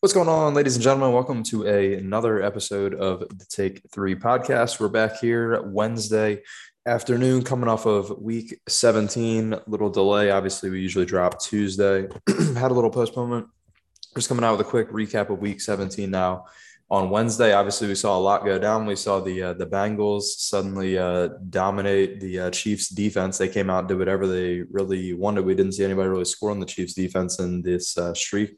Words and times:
What's 0.00 0.14
going 0.14 0.28
on, 0.28 0.54
ladies 0.54 0.76
and 0.76 0.82
gentlemen? 0.84 1.12
Welcome 1.12 1.42
to 1.42 1.66
a, 1.66 1.94
another 1.94 2.40
episode 2.40 2.94
of 2.94 3.18
the 3.18 3.44
Take 3.50 3.82
Three 3.90 4.14
podcast. 4.14 4.78
We're 4.78 4.86
back 4.86 5.18
here 5.18 5.60
Wednesday 5.62 6.42
afternoon, 6.86 7.42
coming 7.42 7.68
off 7.68 7.84
of 7.84 8.16
week 8.16 8.60
17. 8.68 9.56
Little 9.66 9.90
delay. 9.90 10.30
Obviously, 10.30 10.70
we 10.70 10.80
usually 10.80 11.04
drop 11.04 11.42
Tuesday. 11.42 12.06
Had 12.28 12.70
a 12.70 12.74
little 12.74 12.92
postponement. 12.92 13.48
Just 14.14 14.28
coming 14.28 14.44
out 14.44 14.56
with 14.56 14.64
a 14.64 14.70
quick 14.70 14.88
recap 14.92 15.30
of 15.30 15.40
week 15.40 15.60
17 15.60 16.08
now. 16.08 16.44
On 16.90 17.10
Wednesday, 17.10 17.52
obviously, 17.52 17.88
we 17.88 17.96
saw 17.96 18.16
a 18.16 18.20
lot 18.20 18.44
go 18.44 18.56
down. 18.56 18.86
We 18.86 18.94
saw 18.94 19.18
the 19.18 19.42
uh, 19.42 19.52
the 19.54 19.66
Bengals 19.66 20.22
suddenly 20.22 20.96
uh, 20.96 21.30
dominate 21.50 22.20
the 22.20 22.38
uh, 22.38 22.50
Chiefs 22.50 22.88
defense. 22.88 23.36
They 23.36 23.48
came 23.48 23.68
out 23.68 23.80
and 23.80 23.88
did 23.88 23.98
whatever 23.98 24.28
they 24.28 24.62
really 24.70 25.12
wanted. 25.12 25.44
We 25.44 25.56
didn't 25.56 25.72
see 25.72 25.84
anybody 25.84 26.08
really 26.08 26.24
score 26.24 26.52
on 26.52 26.60
the 26.60 26.66
Chiefs 26.66 26.94
defense 26.94 27.40
in 27.40 27.62
this 27.62 27.98
uh, 27.98 28.14
streak 28.14 28.56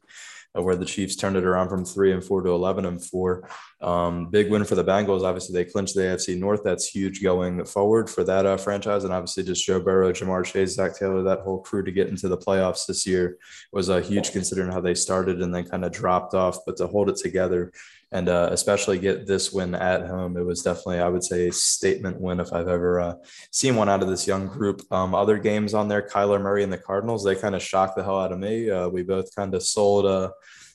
where 0.53 0.77
the 0.77 0.85
Chiefs 0.85 1.17
turned 1.17 1.37
it 1.37 1.45
around 1.45 1.69
from 1.69 1.85
three 1.85 2.13
and 2.13 2.25
four 2.25 2.43
to 2.43 2.51
11 2.51 2.85
and 2.85 3.05
four. 3.05 3.49
Um, 3.81 4.27
big 4.27 4.51
win 4.51 4.65
for 4.65 4.75
the 4.75 4.85
Bengals. 4.85 5.23
Obviously, 5.23 5.55
they 5.55 5.71
clinched 5.71 5.95
the 5.95 6.03
AFC 6.03 6.39
North. 6.39 6.63
That's 6.65 6.89
huge 6.89 7.23
going 7.23 7.65
forward 7.65 8.11
for 8.11 8.25
that 8.25 8.47
uh, 8.47 8.57
franchise. 8.57 9.05
And 9.05 9.13
obviously, 9.13 9.45
just 9.45 9.65
Joe 9.65 9.81
Burrow, 9.81 10.13
Ja'Marr 10.13 10.45
Chase, 10.45 10.75
Zac 10.75 10.99
Taylor, 10.99 11.23
that 11.23 11.41
whole 11.41 11.61
crew 11.61 11.85
to 11.85 11.93
get 11.93 12.09
into 12.09 12.29
the 12.29 12.37
playoffs 12.39 12.87
this 12.87 13.07
year 13.07 13.39
was 13.73 13.89
a 13.89 13.95
uh, 13.95 14.01
huge 14.01 14.33
considering 14.33 14.73
how 14.73 14.81
they 14.81 14.95
started 14.95 15.41
and 15.41 15.55
then 15.55 15.65
kind 15.65 15.85
of 15.85 15.93
dropped 15.93 16.35
off. 16.35 16.59
But 16.67 16.77
to 16.79 16.87
hold 16.87 17.09
it 17.09 17.17
together 17.17 17.73
and 18.13 18.29
uh, 18.29 18.49
especially 18.51 18.99
get 18.99 19.27
this 19.27 19.53
win 19.53 19.75
at 19.75 20.07
home. 20.07 20.37
It 20.37 20.45
was 20.45 20.63
definitely, 20.63 21.01
I 21.01 21.09
would 21.09 21.23
say, 21.23 21.49
a 21.49 21.53
statement 21.53 22.21
win 22.21 22.41
if 22.41 22.53
I've 22.53 22.69
ever 22.69 23.01
uh, 23.01 23.15
seen 23.53 23.77
one 23.77 23.89
out 23.89 24.03
of 24.03 24.09
this 24.09 24.27
young 24.27 24.49
group. 24.49 24.83
Um, 24.91 25.15
other 25.15 25.39
games 25.39 25.75
on 25.75 25.89
there, 25.89 26.03
Kyler 26.03 26.41
Murray 26.41 26.65
and 26.65 26.73
the 26.73 26.79
Cardinals, 26.79 27.25
they 27.25 27.37
kind 27.37 27.55
of 27.55 27.63
shocked 27.63 27.97
the 27.97 28.03
hell 28.03 28.19
out 28.19 28.33
of 28.33 28.39
me. 28.39 28.69
Uh, 28.69 28.89
we 28.89 29.03
both 29.03 29.35
kind 29.35 29.55
of 29.55 29.63
sold 29.63 30.07
uh, 30.07 30.31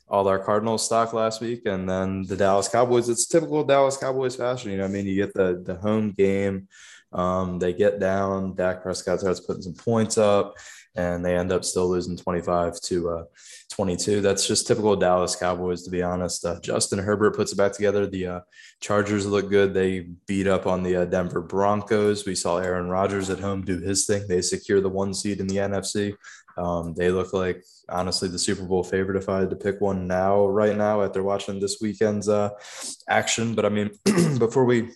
all 0.07 0.27
our 0.27 0.39
Cardinals 0.39 0.85
stock 0.85 1.13
last 1.13 1.41
week, 1.41 1.65
and 1.65 1.89
then 1.89 2.23
the 2.23 2.37
Dallas 2.37 2.69
Cowboys. 2.69 3.09
It's 3.09 3.25
typical 3.25 3.63
Dallas 3.63 3.97
Cowboys 3.97 4.35
fashion. 4.35 4.71
You 4.71 4.77
know, 4.77 4.85
I 4.85 4.89
mean, 4.89 5.05
you 5.05 5.15
get 5.15 5.33
the 5.33 5.61
the 5.65 5.75
home 5.75 6.11
game. 6.11 6.67
Um, 7.15 7.59
they 7.59 7.73
get 7.73 7.99
down. 7.99 8.55
Dak 8.55 8.83
Prescott 8.83 9.21
starts 9.21 9.39
putting 9.39 9.63
some 9.63 9.73
points 9.73 10.17
up 10.17 10.55
and 10.95 11.25
they 11.25 11.35
end 11.35 11.51
up 11.51 11.65
still 11.65 11.89
losing 11.89 12.15
25 12.15 12.79
to 12.81 13.09
uh, 13.09 13.23
22. 13.71 14.21
That's 14.21 14.47
just 14.47 14.67
typical 14.67 14.95
Dallas 14.95 15.35
Cowboys, 15.35 15.83
to 15.83 15.89
be 15.89 16.01
honest. 16.01 16.45
Uh, 16.45 16.59
Justin 16.61 16.99
Herbert 16.99 17.35
puts 17.35 17.51
it 17.51 17.57
back 17.57 17.73
together. 17.73 18.07
The 18.07 18.27
uh, 18.27 18.39
Chargers 18.79 19.25
look 19.25 19.49
good. 19.49 19.73
They 19.73 20.07
beat 20.27 20.47
up 20.47 20.67
on 20.67 20.83
the 20.83 20.97
uh, 20.97 21.05
Denver 21.05 21.41
Broncos. 21.41 22.25
We 22.25 22.35
saw 22.35 22.57
Aaron 22.57 22.89
Rodgers 22.89 23.29
at 23.29 23.39
home 23.39 23.63
do 23.63 23.79
his 23.79 24.05
thing. 24.05 24.25
They 24.27 24.41
secure 24.41 24.79
the 24.79 24.89
one 24.89 25.13
seed 25.13 25.39
in 25.39 25.47
the 25.47 25.57
NFC. 25.57 26.15
Um, 26.57 26.93
they 26.93 27.11
look 27.11 27.33
like 27.33 27.65
honestly 27.89 28.29
the 28.29 28.39
Super 28.39 28.63
Bowl 28.63 28.83
favorite 28.83 29.17
if 29.17 29.27
I 29.27 29.41
had 29.41 29.49
to 29.49 29.57
pick 29.57 29.81
one 29.81 30.07
now, 30.07 30.47
right 30.47 30.75
now, 30.75 31.01
after 31.01 31.21
watching 31.21 31.59
this 31.59 31.79
weekend's 31.81 32.29
uh, 32.29 32.51
action. 33.09 33.55
But 33.55 33.65
I 33.65 33.69
mean, 33.69 33.91
before 34.39 34.63
we 34.63 34.91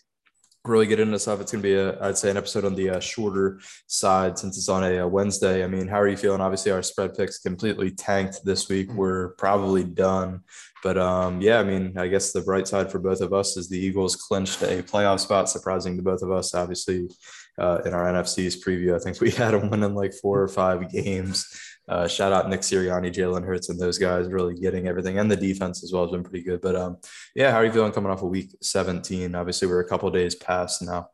really 0.69 0.87
get 0.87 0.99
into 0.99 1.19
stuff. 1.19 1.41
It's 1.41 1.51
going 1.51 1.61
to 1.61 1.67
be, 1.67 1.75
a, 1.75 2.01
I'd 2.01 2.17
say, 2.17 2.29
an 2.29 2.37
episode 2.37 2.65
on 2.65 2.75
the 2.75 2.91
uh, 2.91 2.99
shorter 2.99 3.59
side 3.87 4.37
since 4.37 4.57
it's 4.57 4.69
on 4.69 4.83
a, 4.83 4.97
a, 4.97 5.07
Wednesday. 5.07 5.63
I 5.63 5.67
mean, 5.67 5.87
how 5.87 5.99
are 5.99 6.07
you 6.07 6.17
feeling? 6.17 6.41
Obviously, 6.41 6.71
our 6.71 6.83
spread 6.83 7.15
picks 7.15 7.39
completely 7.39 7.91
tanked 7.91 8.45
this 8.45 8.69
week. 8.69 8.91
We're 8.93 9.29
probably 9.29 9.83
done. 9.83 10.41
But 10.83 10.97
um, 10.97 11.41
yeah, 11.41 11.59
I 11.59 11.63
mean, 11.63 11.97
I 11.97 12.07
guess 12.07 12.31
the 12.31 12.41
bright 12.41 12.67
side 12.67 12.91
for 12.91 12.99
both 12.99 13.21
of 13.21 13.33
us 13.33 13.57
is 13.57 13.67
the 13.67 13.77
Eagles 13.77 14.15
clinched 14.15 14.61
a 14.61 14.83
playoff 14.83 15.19
spot, 15.19 15.49
surprising 15.49 15.97
to 15.97 16.03
both 16.03 16.21
of 16.21 16.31
us. 16.31 16.53
Obviously, 16.53 17.09
uh, 17.57 17.79
in 17.85 17.93
our 17.93 18.05
NFC's 18.05 18.63
preview, 18.63 18.95
I 18.95 18.99
think 18.99 19.19
we 19.19 19.31
had 19.31 19.53
them 19.53 19.69
winning 19.69 19.95
like 19.95 20.13
four 20.13 20.41
or 20.41 20.47
five 20.47 20.89
games. 20.89 21.47
Uh, 21.89 22.07
shout 22.07 22.31
out 22.31 22.47
Nick 22.47 22.61
Sirianni, 22.61 23.11
Jalen 23.11 23.43
Hurts, 23.43 23.69
and 23.69 23.79
those 23.79 23.97
guys 23.97 24.27
really 24.27 24.53
getting 24.53 24.87
everything, 24.87 25.17
and 25.17 25.29
the 25.29 25.35
defense 25.35 25.83
as 25.83 25.91
well 25.91 26.03
has 26.03 26.11
been 26.11 26.23
pretty 26.23 26.43
good. 26.43 26.61
But 26.61 26.75
um, 26.75 26.97
yeah, 27.33 27.51
how 27.51 27.57
are 27.57 27.65
you 27.65 27.71
feeling 27.71 27.91
coming 27.91 28.11
off 28.11 28.21
of 28.21 28.29
week 28.29 28.55
17? 28.61 29.33
Obviously, 29.33 29.67
we're 29.67 29.79
a 29.79 29.87
couple 29.89 30.11
days 30.11 30.35
past 30.35 30.83
now. 30.83 31.09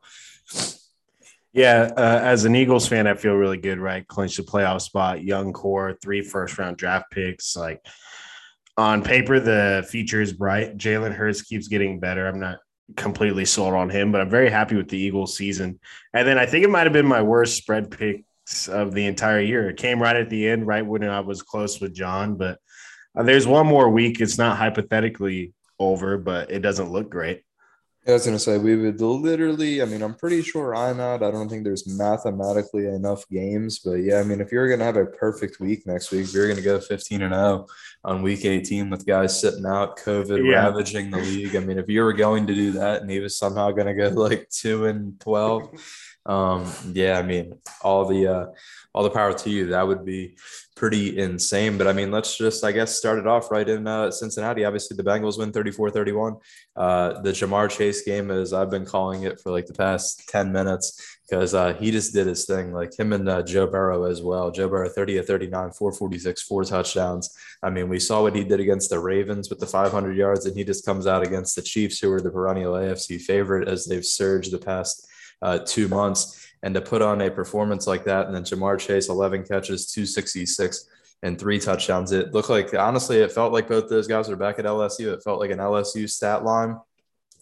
Yeah, 1.54 1.90
uh, 1.96 2.20
as 2.22 2.44
an 2.44 2.54
Eagles 2.54 2.86
fan, 2.86 3.06
I 3.06 3.14
feel 3.14 3.32
really 3.32 3.56
good. 3.56 3.78
Right, 3.78 4.06
clinched 4.06 4.36
the 4.36 4.42
playoff 4.42 4.82
spot, 4.82 5.24
young 5.24 5.54
core, 5.54 5.96
three 6.02 6.20
first 6.20 6.58
round 6.58 6.76
draft 6.76 7.10
picks. 7.10 7.56
Like 7.56 7.80
on 8.76 9.02
paper, 9.02 9.40
the 9.40 9.86
future 9.88 10.20
is 10.20 10.34
bright. 10.34 10.76
Jalen 10.76 11.14
Hurts 11.14 11.40
keeps 11.40 11.68
getting 11.68 12.00
better. 12.00 12.28
I'm 12.28 12.38
not 12.38 12.58
completely 12.96 13.46
sold 13.46 13.72
on 13.72 13.88
him, 13.88 14.12
but 14.12 14.20
I'm 14.20 14.28
very 14.28 14.50
happy 14.50 14.76
with 14.76 14.90
the 14.90 14.98
Eagles 14.98 15.38
season. 15.38 15.80
And 16.12 16.28
then 16.28 16.38
I 16.38 16.44
think 16.44 16.64
it 16.64 16.70
might 16.70 16.84
have 16.84 16.92
been 16.92 17.06
my 17.06 17.22
worst 17.22 17.56
spread 17.56 17.90
pick 17.90 18.25
of 18.68 18.94
the 18.94 19.06
entire 19.06 19.40
year. 19.40 19.70
It 19.70 19.76
came 19.76 20.00
right 20.00 20.16
at 20.16 20.30
the 20.30 20.48
end, 20.48 20.66
right 20.66 20.86
when 20.86 21.04
I 21.04 21.20
was 21.20 21.42
close 21.42 21.80
with 21.80 21.94
John. 21.94 22.36
But 22.36 22.58
uh, 23.16 23.22
there's 23.22 23.46
one 23.46 23.66
more 23.66 23.90
week. 23.90 24.20
It's 24.20 24.38
not 24.38 24.56
hypothetically 24.56 25.52
over, 25.78 26.18
but 26.18 26.50
it 26.50 26.60
doesn't 26.60 26.90
look 26.90 27.10
great. 27.10 27.42
I 28.08 28.12
was 28.12 28.24
gonna 28.24 28.38
say 28.38 28.56
we 28.56 28.76
would 28.76 29.00
literally. 29.00 29.82
I 29.82 29.84
mean, 29.84 30.00
I'm 30.00 30.14
pretty 30.14 30.40
sure 30.40 30.76
I'm 30.76 31.00
out. 31.00 31.24
I 31.24 31.32
don't 31.32 31.48
think 31.48 31.64
there's 31.64 31.88
mathematically 31.88 32.86
enough 32.86 33.28
games, 33.28 33.80
but 33.80 33.94
yeah, 33.94 34.20
I 34.20 34.22
mean, 34.22 34.40
if 34.40 34.52
you're 34.52 34.68
gonna 34.68 34.84
have 34.84 34.96
a 34.96 35.06
perfect 35.06 35.58
week 35.58 35.88
next 35.88 36.12
week, 36.12 36.32
you're 36.32 36.48
gonna 36.48 36.60
go 36.60 36.78
15 36.78 37.22
and 37.22 37.34
0 37.34 37.66
on 38.06 38.22
week 38.22 38.44
18 38.44 38.88
with 38.88 39.04
guys 39.04 39.38
sitting 39.38 39.66
out, 39.66 39.98
COVID 39.98 40.48
yeah. 40.48 40.64
ravaging 40.64 41.10
the 41.10 41.18
league. 41.18 41.56
I 41.56 41.58
mean, 41.58 41.76
if 41.76 41.88
you 41.88 42.02
were 42.02 42.12
going 42.12 42.46
to 42.46 42.54
do 42.54 42.72
that 42.72 43.02
and 43.02 43.10
he 43.10 43.20
was 43.20 43.36
somehow 43.36 43.72
gonna 43.72 43.94
go 43.94 44.08
like 44.14 44.48
two 44.48 44.86
and 44.86 45.20
12 45.20 45.70
um, 46.26 46.70
yeah, 46.92 47.18
I 47.18 47.22
mean, 47.22 47.58
all 47.82 48.04
the 48.04 48.26
uh, 48.26 48.46
all 48.92 49.04
the 49.04 49.10
power 49.10 49.32
to 49.32 49.50
you. 49.50 49.68
That 49.68 49.86
would 49.86 50.04
be 50.04 50.36
pretty 50.74 51.18
insane. 51.18 51.78
But 51.78 51.86
I 51.86 51.92
mean, 51.92 52.10
let's 52.10 52.36
just, 52.36 52.64
I 52.64 52.72
guess, 52.72 52.96
start 52.96 53.18
it 53.18 53.26
off 53.26 53.50
right 53.50 53.68
in 53.68 53.86
uh, 53.86 54.10
Cincinnati. 54.10 54.64
Obviously, 54.64 54.96
the 54.96 55.04
Bengals 55.04 55.38
win 55.38 55.52
34 55.52 55.90
31. 55.90 56.36
Uh, 56.74 57.20
the 57.20 57.30
Ja'Marr 57.30 57.70
Chase 57.70 58.02
game, 58.02 58.30
as 58.30 58.52
I've 58.52 58.70
been 58.70 58.86
calling 58.86 59.22
it 59.22 59.40
for 59.40 59.52
like 59.52 59.66
the 59.66 59.74
past 59.74 60.28
10 60.28 60.50
minutes, 60.50 61.15
because 61.28 61.54
uh, 61.54 61.74
he 61.74 61.90
just 61.90 62.12
did 62.12 62.26
his 62.26 62.44
thing, 62.44 62.72
like 62.72 62.96
him 62.96 63.12
and 63.12 63.28
uh, 63.28 63.42
Joe 63.42 63.66
Burrow 63.66 64.04
as 64.04 64.22
well. 64.22 64.50
Joe 64.52 64.68
Burrow, 64.68 64.88
30 64.88 65.18
of 65.18 65.26
39, 65.26 65.72
446, 65.72 66.42
four 66.42 66.64
touchdowns. 66.64 67.36
I 67.62 67.70
mean, 67.70 67.88
we 67.88 67.98
saw 67.98 68.22
what 68.22 68.36
he 68.36 68.44
did 68.44 68.60
against 68.60 68.90
the 68.90 69.00
Ravens 69.00 69.50
with 69.50 69.58
the 69.58 69.66
500 69.66 70.16
yards, 70.16 70.46
and 70.46 70.56
he 70.56 70.62
just 70.62 70.86
comes 70.86 71.06
out 71.06 71.26
against 71.26 71.56
the 71.56 71.62
Chiefs, 71.62 71.98
who 71.98 72.12
are 72.12 72.20
the 72.20 72.30
perennial 72.30 72.74
AFC 72.74 73.20
favorite 73.20 73.68
as 73.68 73.86
they've 73.86 74.04
surged 74.04 74.52
the 74.52 74.58
past 74.58 75.08
uh, 75.42 75.58
two 75.58 75.88
months. 75.88 76.48
And 76.62 76.74
to 76.74 76.80
put 76.80 77.02
on 77.02 77.20
a 77.20 77.30
performance 77.30 77.86
like 77.86 78.04
that, 78.04 78.26
and 78.26 78.34
then 78.34 78.44
Ja'Marr 78.44 78.78
Chase, 78.78 79.08
11 79.08 79.44
catches, 79.44 79.90
266 79.92 80.88
and 81.22 81.38
three 81.38 81.58
touchdowns. 81.58 82.12
It 82.12 82.32
looked 82.34 82.50
like, 82.50 82.72
honestly, 82.74 83.18
it 83.18 83.32
felt 83.32 83.52
like 83.52 83.68
both 83.68 83.88
those 83.88 84.06
guys 84.06 84.28
were 84.28 84.36
back 84.36 84.58
at 84.58 84.64
LSU. 84.64 85.12
It 85.12 85.22
felt 85.22 85.40
like 85.40 85.50
an 85.50 85.58
LSU 85.58 86.08
stat 86.08 86.44
line. 86.44 86.76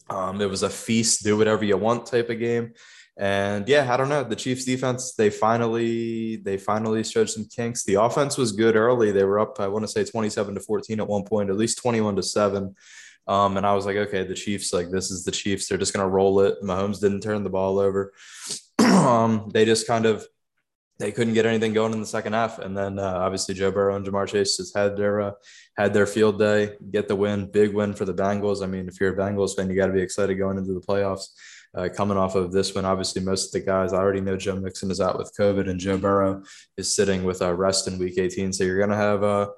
Um, 0.08 0.40
it 0.40 0.48
was 0.48 0.62
a 0.62 0.70
feast, 0.70 1.24
do 1.24 1.36
whatever 1.36 1.64
you 1.64 1.76
want 1.76 2.06
type 2.06 2.30
of 2.30 2.38
game. 2.38 2.74
And 3.16 3.68
yeah, 3.68 3.92
I 3.92 3.96
don't 3.96 4.08
know. 4.08 4.24
The 4.24 4.34
Chiefs 4.34 4.64
defense, 4.64 5.14
they 5.14 5.30
finally, 5.30 6.36
they 6.36 6.56
finally 6.56 7.04
showed 7.04 7.30
some 7.30 7.44
kinks. 7.44 7.84
The 7.84 7.94
offense 7.94 8.36
was 8.36 8.52
good 8.52 8.74
early. 8.74 9.12
They 9.12 9.24
were 9.24 9.38
up, 9.38 9.60
I 9.60 9.68
want 9.68 9.84
to 9.84 9.88
say 9.88 10.04
27 10.04 10.54
to 10.54 10.60
14 10.60 11.00
at 11.00 11.06
one 11.06 11.22
point, 11.22 11.50
at 11.50 11.56
least 11.56 11.78
21 11.78 12.16
to 12.16 12.22
seven. 12.22 12.74
Um, 13.26 13.56
and 13.56 13.66
I 13.66 13.74
was 13.74 13.86
like, 13.86 13.96
okay, 13.96 14.24
the 14.24 14.34
Chiefs, 14.34 14.72
like 14.72 14.90
this 14.90 15.10
is 15.10 15.24
the 15.24 15.30
Chiefs. 15.30 15.68
They're 15.68 15.78
just 15.78 15.94
gonna 15.94 16.08
roll 16.08 16.40
it. 16.40 16.60
Mahomes 16.62 17.00
didn't 17.00 17.22
turn 17.22 17.42
the 17.42 17.50
ball 17.50 17.78
over. 17.78 18.12
um, 18.78 19.50
they 19.52 19.64
just 19.64 19.86
kind 19.86 20.06
of 20.06 20.26
they 20.98 21.10
couldn't 21.10 21.34
get 21.34 21.46
anything 21.46 21.72
going 21.72 21.92
in 21.92 22.00
the 22.00 22.06
second 22.06 22.34
half. 22.34 22.58
And 22.58 22.76
then 22.76 22.98
uh, 22.98 23.02
obviously 23.02 23.54
Joe 23.54 23.72
Burrow 23.72 23.96
and 23.96 24.06
Ja'Marr 24.06 24.28
Chase 24.28 24.56
just 24.56 24.76
had 24.76 24.96
their 24.96 25.20
uh, 25.20 25.32
had 25.76 25.92
their 25.92 26.06
field 26.06 26.38
day, 26.38 26.76
get 26.90 27.08
the 27.08 27.16
win, 27.16 27.50
big 27.50 27.74
win 27.74 27.94
for 27.94 28.04
the 28.04 28.14
Bengals. 28.14 28.62
I 28.62 28.66
mean, 28.66 28.88
if 28.88 29.00
you're 29.00 29.12
a 29.12 29.16
Bengals 29.16 29.56
fan, 29.56 29.68
you 29.68 29.76
got 29.76 29.88
to 29.88 29.92
be 29.92 30.02
excited 30.02 30.34
going 30.36 30.58
into 30.58 30.72
the 30.72 30.80
playoffs. 30.80 31.28
Uh, 31.74 31.88
coming 31.88 32.16
off 32.16 32.34
of 32.34 32.52
this 32.52 32.74
one, 32.74 32.84
obviously 32.84 33.22
most 33.22 33.46
of 33.46 33.52
the 33.52 33.66
guys 33.66 33.92
I 33.92 33.98
already 33.98 34.20
know 34.20 34.36
Joe 34.36 34.56
Mixon 34.56 34.90
is 34.90 35.00
out 35.00 35.18
with 35.18 35.34
COVID 35.38 35.68
and 35.68 35.80
Joe 35.80 35.98
Burrow 35.98 36.42
is 36.76 36.94
sitting 36.94 37.24
with 37.24 37.42
a 37.42 37.54
rest 37.54 37.88
in 37.88 37.98
Week 37.98 38.18
18. 38.18 38.52
So 38.52 38.64
you're 38.64 38.78
gonna 38.78 38.96
have 38.96 39.22
uh, 39.22 39.48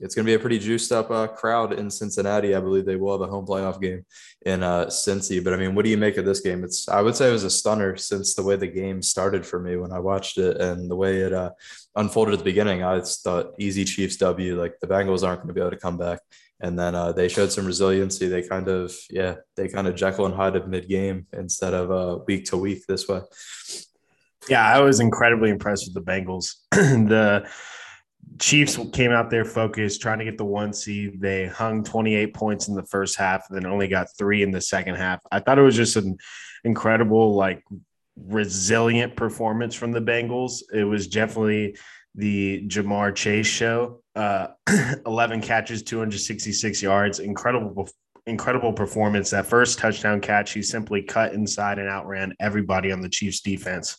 it's 0.00 0.14
going 0.14 0.24
to 0.24 0.30
be 0.30 0.34
a 0.34 0.38
pretty 0.38 0.58
juiced 0.58 0.90
up 0.90 1.10
uh, 1.10 1.26
crowd 1.26 1.72
in 1.72 1.90
Cincinnati. 1.90 2.54
I 2.54 2.60
believe 2.60 2.84
they 2.84 2.96
will 2.96 3.12
have 3.12 3.28
a 3.28 3.30
home 3.30 3.46
playoff 3.46 3.80
game 3.80 4.04
in 4.46 4.62
uh, 4.62 4.86
Cincy. 4.86 5.42
But 5.42 5.52
I 5.52 5.56
mean, 5.56 5.74
what 5.74 5.84
do 5.84 5.90
you 5.90 5.98
make 5.98 6.16
of 6.16 6.24
this 6.24 6.40
game? 6.40 6.64
It's 6.64 6.88
I 6.88 7.02
would 7.02 7.14
say 7.14 7.28
it 7.28 7.32
was 7.32 7.44
a 7.44 7.50
stunner 7.50 7.96
since 7.96 8.34
the 8.34 8.42
way 8.42 8.56
the 8.56 8.66
game 8.66 9.02
started 9.02 9.44
for 9.44 9.60
me 9.60 9.76
when 9.76 9.92
I 9.92 9.98
watched 9.98 10.38
it 10.38 10.56
and 10.58 10.90
the 10.90 10.96
way 10.96 11.18
it 11.18 11.32
uh, 11.32 11.50
unfolded 11.94 12.34
at 12.34 12.38
the 12.38 12.44
beginning. 12.44 12.82
I 12.82 13.00
thought 13.00 13.54
easy 13.58 13.84
Chiefs 13.84 14.16
W. 14.16 14.60
Like 14.60 14.74
the 14.80 14.86
Bengals 14.86 15.26
aren't 15.26 15.40
going 15.40 15.48
to 15.48 15.54
be 15.54 15.60
able 15.60 15.70
to 15.70 15.76
come 15.76 15.98
back. 15.98 16.20
And 16.62 16.78
then 16.78 16.94
uh, 16.94 17.12
they 17.12 17.28
showed 17.28 17.50
some 17.50 17.66
resiliency. 17.66 18.28
They 18.28 18.42
kind 18.42 18.68
of, 18.68 18.94
yeah, 19.10 19.36
they 19.56 19.68
kind 19.68 19.88
of 19.88 19.96
Jekyll 19.96 20.26
and 20.26 20.34
Hyde 20.34 20.56
of 20.56 20.68
mid 20.68 20.88
game 20.88 21.26
instead 21.32 21.74
of 21.74 21.90
uh, 21.90 22.22
week 22.26 22.44
to 22.46 22.56
week 22.56 22.86
this 22.86 23.08
way. 23.08 23.20
Yeah, 24.48 24.64
I 24.64 24.80
was 24.80 25.00
incredibly 25.00 25.50
impressed 25.50 25.86
with 25.86 25.94
the 25.94 26.10
Bengals. 26.10 26.54
the 26.70 27.48
Chiefs 28.38 28.78
came 28.92 29.10
out 29.10 29.28
there 29.28 29.44
focused, 29.44 30.00
trying 30.00 30.20
to 30.20 30.24
get 30.24 30.38
the 30.38 30.44
one 30.44 30.72
seed. 30.72 31.20
They 31.20 31.46
hung 31.46 31.84
28 31.84 32.32
points 32.32 32.68
in 32.68 32.74
the 32.74 32.84
first 32.84 33.16
half, 33.16 33.44
and 33.48 33.56
then 33.56 33.70
only 33.70 33.88
got 33.88 34.08
three 34.16 34.42
in 34.42 34.50
the 34.50 34.60
second 34.60 34.94
half. 34.94 35.20
I 35.30 35.40
thought 35.40 35.58
it 35.58 35.62
was 35.62 35.76
just 35.76 35.96
an 35.96 36.16
incredible, 36.64 37.34
like 37.34 37.62
resilient 38.16 39.16
performance 39.16 39.74
from 39.74 39.92
the 39.92 40.00
Bengals. 40.00 40.62
It 40.72 40.84
was 40.84 41.08
definitely 41.08 41.76
the 42.14 42.66
Ja'Marr 42.66 43.14
Chase 43.14 43.46
show. 43.46 44.02
Uh, 44.14 44.48
11 45.06 45.40
catches, 45.40 45.82
266 45.82 46.82
yards, 46.82 47.18
incredible 47.18 47.88
incredible 48.26 48.72
performance. 48.72 49.30
That 49.30 49.46
first 49.46 49.78
touchdown 49.78 50.20
catch, 50.20 50.52
he 50.52 50.62
simply 50.62 51.02
cut 51.02 51.32
inside 51.32 51.78
and 51.78 51.88
outran 51.88 52.34
everybody 52.38 52.92
on 52.92 53.00
the 53.00 53.08
Chiefs 53.08 53.40
defense. 53.40 53.98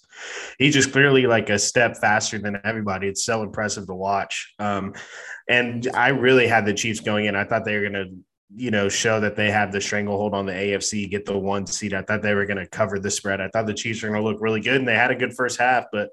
He's 0.57 0.73
just 0.73 0.93
clearly 0.93 1.27
like 1.27 1.49
a 1.49 1.59
step 1.59 1.97
faster 1.97 2.37
than 2.37 2.59
everybody. 2.63 3.07
It's 3.07 3.25
so 3.25 3.43
impressive 3.43 3.85
to 3.87 3.93
watch. 3.93 4.53
Um, 4.59 4.93
and 5.49 5.89
I 5.93 6.09
really 6.09 6.47
had 6.47 6.65
the 6.65 6.73
Chiefs 6.73 7.01
going 7.01 7.25
in. 7.25 7.35
I 7.35 7.43
thought 7.43 7.65
they 7.65 7.75
were 7.75 7.89
going 7.89 7.93
to 7.93 8.15
you 8.55 8.71
know, 8.71 8.87
show 8.87 9.19
that 9.19 9.35
they 9.35 9.49
have 9.49 9.71
the 9.71 9.81
stranglehold 9.81 10.33
on 10.33 10.45
the 10.45 10.53
AFC, 10.53 11.09
get 11.09 11.25
the 11.25 11.37
one 11.37 11.65
seed. 11.65 11.93
I 11.93 12.01
thought 12.01 12.21
they 12.21 12.35
were 12.35 12.45
going 12.45 12.57
to 12.57 12.67
cover 12.67 12.99
the 12.99 13.09
spread. 13.09 13.41
I 13.41 13.47
thought 13.47 13.65
the 13.65 13.73
Chiefs 13.73 14.03
were 14.03 14.09
going 14.09 14.21
to 14.21 14.27
look 14.27 14.41
really 14.41 14.61
good, 14.61 14.75
and 14.75 14.87
they 14.87 14.95
had 14.95 15.11
a 15.11 15.15
good 15.15 15.33
first 15.33 15.57
half. 15.57 15.85
But 15.91 16.09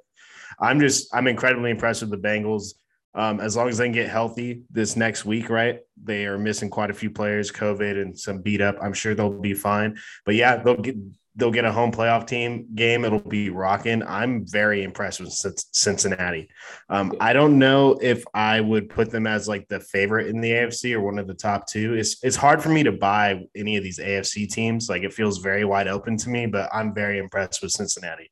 I'm 0.60 0.80
just, 0.80 1.14
I'm 1.14 1.26
incredibly 1.26 1.70
impressed 1.70 2.02
with 2.02 2.10
the 2.10 2.18
Bengals. 2.18 2.74
Um, 3.12 3.40
as 3.40 3.56
long 3.56 3.68
as 3.68 3.78
they 3.78 3.86
can 3.86 3.92
get 3.92 4.08
healthy 4.08 4.62
this 4.70 4.94
next 4.94 5.24
week, 5.24 5.50
right? 5.50 5.80
They 6.00 6.26
are 6.26 6.38
missing 6.38 6.70
quite 6.70 6.90
a 6.90 6.94
few 6.94 7.10
players, 7.10 7.50
COVID 7.50 8.00
and 8.00 8.16
some 8.16 8.40
beat 8.40 8.60
up. 8.60 8.76
I'm 8.80 8.92
sure 8.92 9.16
they'll 9.16 9.30
be 9.40 9.52
fine. 9.52 9.98
But 10.24 10.36
yeah, 10.36 10.58
they'll 10.58 10.76
get 10.76 10.94
they'll 11.36 11.50
get 11.50 11.64
a 11.64 11.72
home 11.72 11.92
playoff 11.92 12.26
team 12.26 12.68
game. 12.74 13.04
It'll 13.04 13.18
be 13.18 13.50
rocking. 13.50 14.02
I'm 14.02 14.46
very 14.46 14.82
impressed 14.82 15.20
with 15.20 15.32
Cincinnati. 15.72 16.48
Um, 16.88 17.14
I 17.20 17.32
don't 17.32 17.58
know 17.58 17.98
if 18.00 18.24
I 18.34 18.60
would 18.60 18.90
put 18.90 19.10
them 19.10 19.26
as 19.26 19.48
like 19.48 19.66
the 19.68 19.80
favorite 19.80 20.28
in 20.28 20.40
the 20.40 20.50
AFC 20.50 20.94
or 20.94 21.00
one 21.00 21.18
of 21.18 21.26
the 21.26 21.34
top 21.34 21.66
two. 21.66 21.94
It's 21.94 22.22
it's 22.22 22.36
hard 22.36 22.62
for 22.62 22.68
me 22.68 22.82
to 22.82 22.92
buy 22.92 23.42
any 23.56 23.76
of 23.76 23.82
these 23.82 23.98
AFC 23.98 24.48
teams. 24.48 24.88
Like 24.88 25.02
it 25.02 25.12
feels 25.12 25.38
very 25.38 25.64
wide 25.64 25.88
open 25.88 26.16
to 26.18 26.28
me, 26.28 26.46
but 26.46 26.68
I'm 26.72 26.94
very 26.94 27.18
impressed 27.18 27.62
with 27.62 27.72
Cincinnati. 27.72 28.30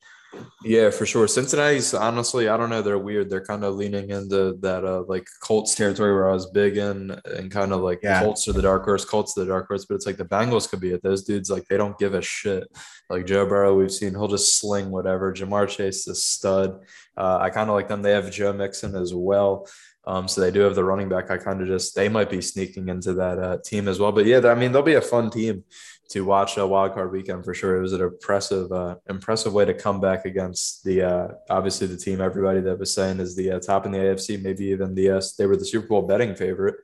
Yeah, 0.63 0.91
for 0.91 1.07
sure. 1.07 1.27
Cincinnati's 1.27 1.95
honestly, 1.95 2.49
I 2.49 2.57
don't 2.57 2.69
know. 2.69 2.83
They're 2.83 2.99
weird. 2.99 3.31
They're 3.31 3.45
kind 3.45 3.65
of 3.65 3.77
leaning 3.77 4.11
into 4.11 4.59
that 4.61 4.85
uh 4.85 5.05
like 5.09 5.27
Colts 5.43 5.75
territory 5.75 6.13
where 6.13 6.29
I 6.29 6.33
was 6.33 6.51
big 6.51 6.77
in, 6.77 7.19
and 7.25 7.51
kind 7.51 7.73
of 7.73 7.81
like 7.81 8.01
yeah. 8.03 8.21
Colts 8.21 8.47
are 8.49 8.53
the 8.53 8.63
dark 8.63 8.85
horse, 8.85 9.05
Colts 9.05 9.37
are 9.37 9.41
the 9.41 9.47
dark 9.47 9.69
horse. 9.69 9.87
But 9.87 9.95
it's 9.95 10.07
like 10.07 10.17
the 10.17 10.25
Bengals 10.25 10.69
could 10.69 10.81
be 10.81 10.91
it. 10.91 11.03
Those 11.03 11.25
dudes 11.25 11.51
like 11.51 11.67
they 11.69 11.77
don't 11.77 11.99
give 11.99 12.15
a 12.15 12.23
shit. 12.23 12.69
Like 13.09 13.27
Joe 13.27 13.47
Burrow, 13.47 13.75
we've 13.75 13.93
seen 13.93 14.11
he'll 14.11 14.29
just 14.29 14.59
sling 14.59 14.91
whatever. 14.91 15.33
Ja'Marr 15.33 15.69
Chase 15.69 16.07
is 16.07 16.25
stud. 16.25 16.81
Uh, 17.17 17.39
I 17.41 17.51
kind 17.51 17.71
of 17.71 17.75
like 17.75 17.89
them. 17.89 18.03
They 18.03 18.13
have 18.13 18.31
Joe 18.31 18.53
Mixon 18.53 18.95
as 18.97 19.15
well. 19.15 19.67
Um, 20.07 20.27
so 20.27 20.41
they 20.41 20.51
do 20.51 20.61
have 20.61 20.75
the 20.75 20.85
running 20.85 21.09
back. 21.09 21.31
I 21.31 21.37
kind 21.37 21.61
of 21.61 21.69
just 21.69 21.95
they 21.95 22.09
might 22.09 22.31
be 22.31 22.41
sneaking 22.41 22.89
into 22.89 23.15
that 23.15 23.39
uh, 23.39 23.59
team 23.65 23.89
as 23.89 24.01
well. 24.01 24.13
But 24.13 24.27
yeah, 24.27 24.41
I 24.47 24.55
mean 24.55 24.73
they'll 24.73 24.83
be 24.83 24.95
a 24.95 25.01
fun 25.01 25.31
team 25.31 25.65
to 26.11 26.25
watch 26.25 26.57
a 26.57 26.67
wild 26.67 26.95
card 26.95 27.13
weekend 27.13 27.45
for 27.45 27.53
sure. 27.53 27.77
It 27.77 27.83
was 27.83 27.93
an 27.93 28.01
impressive, 28.01 28.73
uh, 28.73 28.97
impressive 29.09 29.53
way 29.53 29.67
to 29.67 29.75
come 29.75 30.01
back 30.01 30.25
against 30.25 30.85
the 30.85 31.03
uh, 31.03 31.29
obviously 31.51 31.87
the 31.87 31.97
team 31.97 32.21
everybody 32.21 32.61
that 32.61 32.79
was 32.79 32.95
saying 32.95 33.21
is 33.21 33.37
the 33.37 33.53
uh, 33.53 33.61
top 33.61 33.85
in 33.85 33.93
the 33.93 33.99
AFC, 33.99 34.43
maybe 34.43 34.67
even 34.67 34.95
the 34.95 35.11
uh, 35.11 35.23
they 35.37 35.47
were 35.47 35.57
the 35.57 35.65
Super 35.65 35.89
Bowl 35.89 36.03
betting 36.03 36.35
favorite 36.35 36.77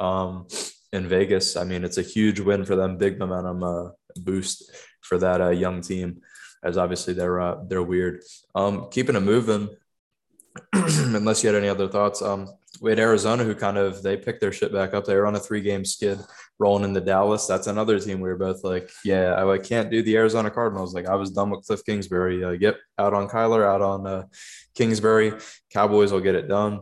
um, 0.00 0.48
in 0.92 1.08
Vegas. 1.08 1.56
I 1.56 1.64
mean, 1.64 1.84
it's 1.84 1.98
a 1.98 2.02
huge 2.02 2.40
win 2.40 2.64
for 2.64 2.74
them, 2.74 2.98
big 2.98 3.18
momentum 3.18 3.62
uh, 3.62 3.90
boost 4.16 4.70
for 5.02 5.18
that 5.18 5.40
uh, 5.40 5.50
young 5.50 5.80
team, 5.80 6.22
as 6.64 6.76
obviously 6.76 7.14
they're 7.14 7.56
they're 7.68 7.82
weird. 7.82 8.22
Um, 8.54 8.88
keeping 8.90 9.16
it 9.16 9.20
moving. 9.20 9.68
unless 10.72 11.42
you 11.42 11.48
had 11.48 11.58
any 11.58 11.68
other 11.68 11.88
thoughts, 11.88 12.22
um, 12.22 12.48
we 12.80 12.90
had 12.90 12.98
Arizona 12.98 13.44
who 13.44 13.54
kind 13.54 13.78
of 13.78 14.02
they 14.02 14.16
picked 14.16 14.40
their 14.40 14.52
shit 14.52 14.72
back 14.72 14.94
up. 14.94 15.04
They 15.04 15.14
were 15.14 15.26
on 15.26 15.36
a 15.36 15.40
three 15.40 15.60
game 15.60 15.84
skid 15.84 16.18
rolling 16.58 16.84
into 16.84 17.00
Dallas. 17.00 17.46
That's 17.46 17.66
another 17.66 17.98
team 17.98 18.20
we 18.20 18.28
were 18.28 18.36
both 18.36 18.64
like, 18.64 18.90
yeah, 19.04 19.44
I, 19.44 19.58
can't 19.58 19.90
do 19.90 20.02
the 20.02 20.16
Arizona 20.16 20.50
Cardinals. 20.50 20.94
Like 20.94 21.06
I 21.06 21.14
was 21.14 21.30
done 21.30 21.50
with 21.50 21.66
Cliff 21.66 21.84
Kingsbury. 21.84 22.44
Uh, 22.44 22.50
yep, 22.50 22.76
out 22.98 23.14
on 23.14 23.28
Kyler, 23.28 23.66
out 23.66 23.82
on 23.82 24.06
uh, 24.06 24.24
Kingsbury. 24.74 25.32
Cowboys 25.72 26.12
will 26.12 26.20
get 26.20 26.34
it 26.34 26.48
done. 26.48 26.80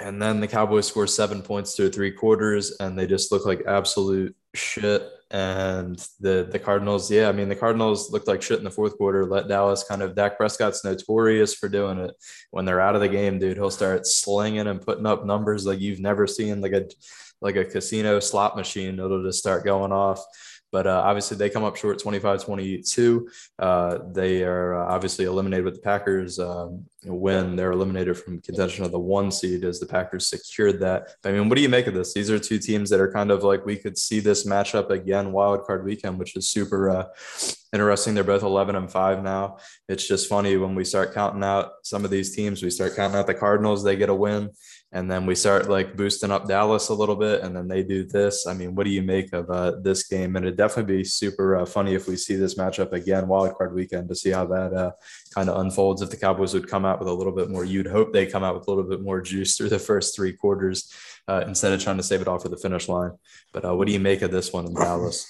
And 0.00 0.20
then 0.20 0.40
the 0.40 0.48
Cowboys 0.48 0.88
score 0.88 1.06
seven 1.06 1.42
points 1.42 1.76
through 1.76 1.90
three 1.90 2.10
quarters, 2.10 2.76
and 2.80 2.98
they 2.98 3.06
just 3.06 3.30
look 3.30 3.46
like 3.46 3.62
absolute 3.66 4.34
shit. 4.54 5.08
And 5.32 5.96
the 6.20 6.46
the 6.50 6.58
Cardinals, 6.58 7.10
yeah, 7.10 7.26
I 7.30 7.32
mean 7.32 7.48
the 7.48 7.56
Cardinals 7.56 8.12
looked 8.12 8.28
like 8.28 8.42
shit 8.42 8.58
in 8.58 8.64
the 8.64 8.70
fourth 8.70 8.98
quarter. 8.98 9.24
Let 9.24 9.48
Dallas 9.48 9.82
kind 9.82 10.02
of 10.02 10.14
Dak 10.14 10.36
Prescott's 10.36 10.84
notorious 10.84 11.54
for 11.54 11.70
doing 11.70 11.98
it. 11.98 12.14
When 12.50 12.66
they're 12.66 12.82
out 12.82 12.94
of 12.94 13.00
the 13.00 13.08
game, 13.08 13.38
dude, 13.38 13.56
he'll 13.56 13.70
start 13.70 14.06
slinging 14.06 14.66
and 14.66 14.82
putting 14.82 15.06
up 15.06 15.24
numbers 15.24 15.64
like 15.64 15.80
you've 15.80 16.00
never 16.00 16.26
seen, 16.26 16.60
like 16.60 16.72
a 16.72 16.86
like 17.40 17.56
a 17.56 17.64
casino 17.64 18.20
slot 18.20 18.56
machine. 18.56 18.98
It'll 18.98 19.24
just 19.24 19.38
start 19.38 19.64
going 19.64 19.90
off. 19.90 20.22
But 20.72 20.86
uh, 20.86 21.02
obviously, 21.04 21.36
they 21.36 21.50
come 21.50 21.64
up 21.64 21.76
short 21.76 21.98
25 21.98 22.44
22. 22.44 23.28
Uh, 23.58 23.98
they 24.10 24.42
are 24.42 24.74
uh, 24.74 24.92
obviously 24.92 25.26
eliminated 25.26 25.66
with 25.66 25.74
the 25.74 25.80
Packers 25.82 26.38
um, 26.38 26.86
when 27.04 27.54
they're 27.54 27.72
eliminated 27.72 28.16
from 28.18 28.40
contention 28.40 28.82
of 28.82 28.90
the 28.90 28.98
one 28.98 29.30
seed 29.30 29.64
as 29.64 29.78
the 29.78 29.86
Packers 29.86 30.26
secured 30.26 30.80
that. 30.80 31.14
I 31.24 31.32
mean, 31.32 31.50
what 31.50 31.56
do 31.56 31.62
you 31.62 31.68
make 31.68 31.86
of 31.86 31.94
this? 31.94 32.14
These 32.14 32.30
are 32.30 32.38
two 32.38 32.58
teams 32.58 32.88
that 32.88 33.00
are 33.00 33.12
kind 33.12 33.30
of 33.30 33.44
like 33.44 33.66
we 33.66 33.76
could 33.76 33.98
see 33.98 34.18
this 34.18 34.46
matchup 34.46 34.88
again, 34.88 35.30
wild 35.30 35.64
card 35.64 35.84
weekend, 35.84 36.18
which 36.18 36.34
is 36.36 36.48
super 36.48 36.88
uh, 36.88 37.04
interesting. 37.74 38.14
They're 38.14 38.24
both 38.24 38.42
11 38.42 38.74
and 38.74 38.90
5 38.90 39.22
now. 39.22 39.58
It's 39.90 40.08
just 40.08 40.26
funny 40.26 40.56
when 40.56 40.74
we 40.74 40.84
start 40.84 41.12
counting 41.12 41.44
out 41.44 41.72
some 41.82 42.06
of 42.06 42.10
these 42.10 42.34
teams, 42.34 42.62
we 42.62 42.70
start 42.70 42.96
counting 42.96 43.18
out 43.18 43.26
the 43.26 43.34
Cardinals, 43.34 43.84
they 43.84 43.96
get 43.96 44.08
a 44.08 44.14
win 44.14 44.50
and 44.94 45.10
then 45.10 45.24
we 45.24 45.34
start 45.34 45.70
like 45.70 45.96
boosting 45.96 46.30
up 46.30 46.46
Dallas 46.46 46.90
a 46.90 46.94
little 46.94 47.16
bit, 47.16 47.40
and 47.42 47.56
then 47.56 47.66
they 47.66 47.82
do 47.82 48.04
this. 48.04 48.46
I 48.46 48.52
mean, 48.52 48.74
what 48.74 48.84
do 48.84 48.90
you 48.90 49.02
make 49.02 49.32
of 49.32 49.48
uh, 49.48 49.80
this 49.80 50.06
game? 50.06 50.36
And 50.36 50.44
it'd 50.44 50.58
definitely 50.58 50.96
be 50.96 51.04
super 51.04 51.56
uh, 51.56 51.64
funny 51.64 51.94
if 51.94 52.06
we 52.06 52.16
see 52.16 52.36
this 52.36 52.56
matchup 52.56 52.92
again, 52.92 53.26
wild 53.26 53.56
card 53.56 53.74
weekend, 53.74 54.10
to 54.10 54.14
see 54.14 54.30
how 54.30 54.44
that 54.46 54.74
uh, 54.74 54.92
kind 55.34 55.48
of 55.48 55.60
unfolds. 55.60 56.02
If 56.02 56.10
the 56.10 56.18
Cowboys 56.18 56.52
would 56.52 56.68
come 56.68 56.84
out 56.84 56.98
with 56.98 57.08
a 57.08 57.12
little 57.12 57.32
bit 57.32 57.48
more, 57.48 57.64
you'd 57.64 57.86
hope 57.86 58.12
they 58.12 58.26
come 58.26 58.44
out 58.44 58.54
with 58.54 58.68
a 58.68 58.70
little 58.70 58.88
bit 58.88 59.00
more 59.00 59.22
juice 59.22 59.56
through 59.56 59.70
the 59.70 59.78
first 59.78 60.14
three 60.14 60.34
quarters 60.34 60.92
uh, 61.26 61.44
instead 61.46 61.72
of 61.72 61.82
trying 61.82 61.96
to 61.96 62.02
save 62.02 62.20
it 62.20 62.28
off 62.28 62.42
for 62.42 62.50
the 62.50 62.58
finish 62.58 62.86
line. 62.86 63.12
But 63.52 63.64
uh, 63.64 63.74
what 63.74 63.86
do 63.86 63.94
you 63.94 64.00
make 64.00 64.20
of 64.20 64.30
this 64.30 64.52
one 64.52 64.66
in 64.66 64.74
Dallas? 64.74 65.26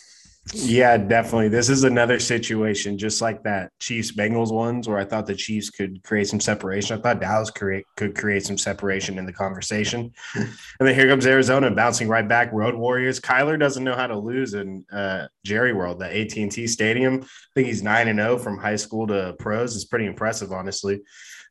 Yeah, 0.53 0.97
definitely. 0.97 1.49
This 1.49 1.69
is 1.69 1.85
another 1.85 2.19
situation 2.19 2.99
just 2.99 3.23
like 3.23 3.45
that 3.45 3.71
Chiefs 3.79 4.11
Bengals 4.11 4.53
ones 4.53 4.89
where 4.89 4.99
I 4.99 5.05
thought 5.05 5.27
the 5.27 5.37
Chiefs 5.37 5.71
could 5.71 6.03
create 6.03 6.27
some 6.27 6.41
separation. 6.41 6.99
I 6.99 7.01
thought 7.01 7.21
Dallas 7.21 7.51
create, 7.51 7.85
could 7.97 8.17
create 8.17 8.45
some 8.45 8.59
separation 8.59 9.19
in 9.19 9.27
the 9.27 9.33
conversation. 9.33 10.13
And 10.81 10.89
then 10.89 10.97
here 10.97 11.09
comes 11.09 11.27
Arizona 11.27 11.71
bouncing 11.71 12.09
right 12.09 12.29
back. 12.29 12.53
Road 12.53 12.75
Warriors. 12.75 13.21
Kyler 13.21 13.57
doesn't 13.59 13.85
know 13.85 13.95
how 13.95 14.09
to 14.09 14.19
lose 14.19 14.55
in 14.55 14.85
uh, 14.91 15.29
Jerry 15.45 15.73
World, 15.73 16.01
the 16.01 16.07
AT&T 16.07 16.67
Stadium. 16.67 17.21
I 17.23 17.27
think 17.55 17.69
he's 17.69 17.85
9 17.85 18.09
and 18.09 18.19
0 18.19 18.39
from 18.39 18.59
high 18.59 18.77
school 18.77 19.07
to 19.07 19.37
pros. 19.39 19.77
It's 19.77 19.85
pretty 19.85 20.07
impressive, 20.07 20.51
honestly. 20.51 21.03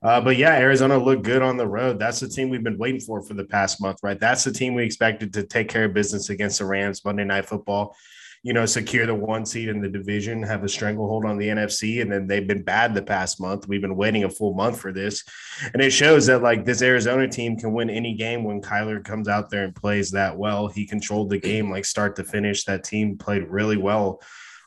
Uh, 0.03 0.19
but 0.19 0.35
yeah, 0.35 0.55
Arizona 0.55 0.97
looked 0.97 1.23
good 1.23 1.41
on 1.41 1.55
the 1.55 1.67
road. 1.67 1.97
That's 1.97 2.19
the 2.19 2.27
team 2.27 2.49
we've 2.49 2.63
been 2.63 2.77
waiting 2.77 2.99
for 2.99 3.21
for 3.21 3.35
the 3.35 3.45
past 3.45 3.79
month, 3.79 3.99
right? 4.03 4.19
That's 4.19 4.43
the 4.43 4.51
team 4.51 4.73
we 4.73 4.83
expected 4.83 5.31
to 5.33 5.43
take 5.43 5.69
care 5.69 5.85
of 5.85 5.93
business 5.93 6.29
against 6.29 6.59
the 6.59 6.65
Rams 6.65 7.05
Monday 7.05 7.23
Night 7.23 7.45
Football 7.45 7.95
you 8.43 8.53
know, 8.53 8.65
secure 8.65 9.05
the 9.05 9.13
one 9.13 9.45
seed 9.45 9.69
in 9.69 9.81
the 9.81 9.87
division, 9.87 10.41
have 10.41 10.63
a 10.63 10.69
stranglehold 10.69 11.25
on 11.25 11.37
the 11.37 11.47
NFC. 11.47 12.01
And 12.01 12.11
then 12.11 12.25
they've 12.25 12.47
been 12.47 12.63
bad 12.63 12.95
the 12.95 13.01
past 13.01 13.39
month. 13.39 13.67
We've 13.67 13.81
been 13.81 13.95
waiting 13.95 14.23
a 14.23 14.29
full 14.29 14.55
month 14.55 14.79
for 14.79 14.91
this. 14.91 15.23
And 15.73 15.81
it 15.81 15.91
shows 15.91 16.25
that 16.25 16.41
like 16.41 16.65
this 16.65 16.81
Arizona 16.81 17.27
team 17.27 17.55
can 17.55 17.71
win 17.71 17.89
any 17.89 18.15
game 18.15 18.43
when 18.43 18.61
Kyler 18.61 19.03
comes 19.03 19.27
out 19.27 19.51
there 19.51 19.63
and 19.63 19.75
plays 19.75 20.09
that 20.11 20.35
well. 20.35 20.67
He 20.67 20.87
controlled 20.87 21.29
the 21.29 21.37
game 21.37 21.69
like 21.69 21.85
start 21.85 22.15
to 22.15 22.23
finish. 22.23 22.63
That 22.63 22.83
team 22.83 23.15
played 23.17 23.43
really 23.47 23.77
well 23.77 24.21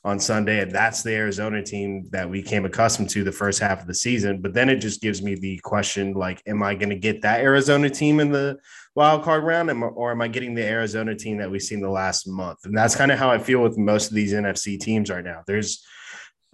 on 0.04 0.20
Sunday. 0.20 0.60
And 0.60 0.70
that's 0.70 1.02
the 1.02 1.14
Arizona 1.14 1.62
team 1.62 2.08
that 2.10 2.28
we 2.28 2.42
came 2.42 2.66
accustomed 2.66 3.08
to 3.10 3.24
the 3.24 3.32
first 3.32 3.58
half 3.58 3.80
of 3.80 3.86
the 3.86 3.94
season. 3.94 4.42
But 4.42 4.52
then 4.52 4.68
it 4.68 4.76
just 4.76 5.00
gives 5.00 5.22
me 5.22 5.34
the 5.34 5.58
question 5.58 6.12
like, 6.12 6.42
am 6.46 6.62
I 6.62 6.74
going 6.74 6.90
to 6.90 6.96
get 6.96 7.22
that 7.22 7.40
Arizona 7.40 7.88
team 7.88 8.20
in 8.20 8.30
the 8.30 8.58
wild 8.94 9.22
card 9.22 9.44
round, 9.44 9.70
or 9.70 10.10
am 10.10 10.20
I 10.20 10.28
getting 10.28 10.54
the 10.54 10.64
Arizona 10.64 11.14
team 11.14 11.38
that 11.38 11.50
we've 11.50 11.62
seen 11.62 11.80
the 11.80 11.88
last 11.88 12.28
month? 12.28 12.64
And 12.64 12.76
that's 12.76 12.94
kind 12.94 13.10
of 13.10 13.18
how 13.18 13.30
I 13.30 13.38
feel 13.38 13.60
with 13.62 13.78
most 13.78 14.10
of 14.10 14.14
these 14.14 14.32
NFC 14.32 14.78
teams 14.78 15.10
right 15.10 15.24
now. 15.24 15.42
There's 15.46 15.84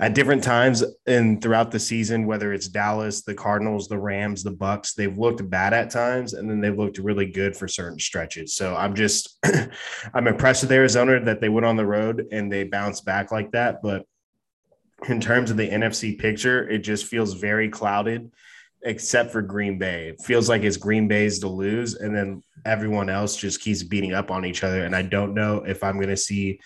at 0.01 0.15
different 0.15 0.43
times 0.43 0.83
and 1.07 1.43
throughout 1.43 1.71
the 1.71 1.79
season, 1.79 2.27
whether 2.27 2.55
it's 2.55 2.69
Dallas, 2.69 3.23
the 3.23 3.35
Cardinals, 3.35 3.87
the 3.87 3.99
Rams, 3.99 4.43
the 4.43 4.51
Bucs, 4.51 4.95
they've 4.95 5.17
looked 5.17 5.49
bad 5.51 5.75
at 5.75 5.91
times, 5.91 6.33
and 6.33 6.49
then 6.49 6.59
they've 6.59 6.77
looked 6.77 6.97
really 6.97 7.27
good 7.27 7.55
for 7.55 7.69
certain 7.69 7.99
stretches. 7.99 8.57
So 8.57 8.75
I'm 8.75 8.95
just 8.95 9.39
I'm 10.15 10.27
impressed 10.27 10.63
with 10.63 10.73
Arizona 10.73 11.21
that 11.25 11.43
they 11.43 11.51
went 11.51 11.67
on 11.67 11.77
the 11.77 11.85
road 11.85 12.29
and 12.33 12.51
they 12.51 12.65
bounced 12.65 13.05
back 13.05 13.31
like 13.31 13.53
that. 13.53 13.83
But 13.83 14.07
in 15.07 15.21
terms 15.21 15.51
of 15.51 15.59
the 15.59 15.69
NFC 15.69 16.19
picture, 16.19 16.67
it 16.67 16.79
just 16.79 17.05
feels 17.05 17.35
very 17.35 17.69
clouded 17.69 18.31
except 18.83 19.31
for 19.31 19.43
Green 19.43 19.79
Bay. 19.79 20.09
It 20.09 20.23
feels 20.23 20.49
like 20.49 20.63
it's 20.63 20.79
Green 20.79 21.09
Bay's 21.09 21.41
to 21.41 21.49
lose, 21.49 21.95
and 21.95 22.17
then 22.17 22.43
everyone 22.65 23.11
else 23.11 23.37
just 23.37 23.61
keeps 23.61 23.83
beating 23.83 24.15
up 24.15 24.31
on 24.31 24.47
each 24.47 24.65
other. 24.65 24.85
And 24.85 24.97
I 24.97 25.03
don't 25.03 25.35
know 25.35 25.59
if 25.59 25.85
I'm 25.85 25.97
going 25.97 26.09
to 26.09 26.17
see 26.17 26.59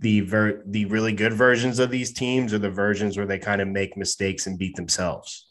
the 0.00 0.20
ver- 0.20 0.62
the 0.66 0.84
really 0.86 1.12
good 1.12 1.32
versions 1.32 1.78
of 1.78 1.90
these 1.90 2.12
teams 2.12 2.52
or 2.52 2.58
the 2.58 2.70
versions 2.70 3.16
where 3.16 3.26
they 3.26 3.38
kind 3.38 3.60
of 3.60 3.68
make 3.68 3.96
mistakes 3.96 4.46
and 4.46 4.58
beat 4.58 4.76
themselves. 4.76 5.48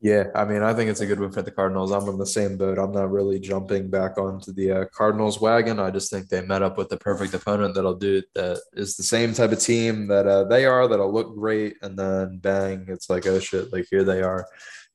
Yeah, 0.00 0.24
I 0.32 0.44
mean, 0.44 0.62
I 0.62 0.74
think 0.74 0.90
it's 0.90 1.00
a 1.00 1.06
good 1.06 1.18
win 1.18 1.32
for 1.32 1.42
the 1.42 1.50
Cardinals. 1.50 1.90
I'm 1.90 2.08
in 2.08 2.18
the 2.18 2.26
same 2.26 2.56
boat. 2.56 2.78
I'm 2.78 2.92
not 2.92 3.10
really 3.10 3.40
jumping 3.40 3.90
back 3.90 4.16
onto 4.16 4.52
the 4.52 4.70
uh, 4.70 4.84
Cardinals 4.94 5.40
wagon. 5.40 5.80
I 5.80 5.90
just 5.90 6.08
think 6.08 6.28
they 6.28 6.40
met 6.40 6.62
up 6.62 6.78
with 6.78 6.88
the 6.88 6.98
perfect 6.98 7.34
opponent 7.34 7.74
that'll 7.74 7.96
do 7.96 8.22
that 8.36 8.60
is 8.74 8.96
the 8.96 9.02
same 9.02 9.34
type 9.34 9.50
of 9.50 9.58
team 9.58 10.06
that 10.06 10.24
uh, 10.28 10.44
they 10.44 10.66
are. 10.66 10.86
That'll 10.86 11.12
look 11.12 11.34
great, 11.34 11.78
and 11.82 11.98
then 11.98 12.38
bang, 12.38 12.86
it's 12.88 13.10
like 13.10 13.26
oh 13.26 13.40
shit, 13.40 13.72
like 13.72 13.86
here 13.90 14.04
they 14.04 14.22
are. 14.22 14.46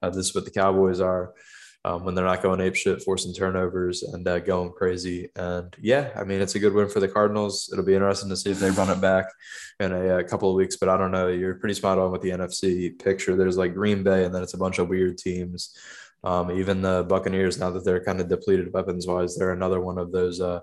Uh, 0.01 0.09
this 0.09 0.27
is 0.27 0.35
what 0.35 0.45
the 0.45 0.51
Cowboys 0.51 1.01
are. 1.01 1.33
Um, 1.85 2.05
when 2.05 2.15
they're 2.15 2.25
not 2.25 2.41
going 2.41 2.61
ape 2.61 2.75
shit, 2.75 3.01
forcing 3.01 3.33
turnovers 3.33 4.03
and 4.03 4.25
uh, 4.27 4.39
going 4.39 4.71
crazy. 4.71 5.29
And 5.35 5.75
yeah, 5.81 6.11
I 6.15 6.23
mean, 6.23 6.41
it's 6.41 6.55
a 6.55 6.59
good 6.59 6.73
win 6.73 6.87
for 6.87 6.99
the 6.99 7.07
Cardinals. 7.07 7.69
It'll 7.71 7.85
be 7.85 7.95
interesting 7.95 8.29
to 8.29 8.37
see 8.37 8.51
if 8.51 8.59
they 8.59 8.71
run 8.71 8.89
it 8.89 9.01
back 9.01 9.25
in 9.79 9.91
a, 9.91 9.99
a 9.99 10.19
uh, 10.19 10.23
couple 10.23 10.49
of 10.49 10.55
weeks. 10.55 10.77
But 10.77 10.89
I 10.89 10.97
don't 10.97 11.11
know. 11.11 11.27
You're 11.27 11.55
pretty 11.55 11.75
spot 11.75 11.99
on 11.99 12.11
with 12.11 12.21
the 12.21 12.29
NFC 12.29 12.97
picture. 13.03 13.35
There's 13.35 13.57
like 13.57 13.73
Green 13.73 14.01
Bay, 14.01 14.23
and 14.23 14.33
then 14.33 14.43
it's 14.43 14.53
a 14.53 14.57
bunch 14.57 14.79
of 14.79 14.87
weird 14.87 15.17
teams. 15.17 15.77
Um, 16.23 16.51
even 16.51 16.81
the 16.81 17.03
Buccaneers, 17.03 17.59
now 17.59 17.69
that 17.71 17.83
they're 17.83 18.03
kind 18.03 18.21
of 18.21 18.29
depleted 18.29 18.71
weapons 18.71 19.05
wise, 19.05 19.35
they're 19.35 19.51
another 19.51 19.81
one 19.81 19.97
of 19.97 20.13
those 20.13 20.39
uh, 20.39 20.61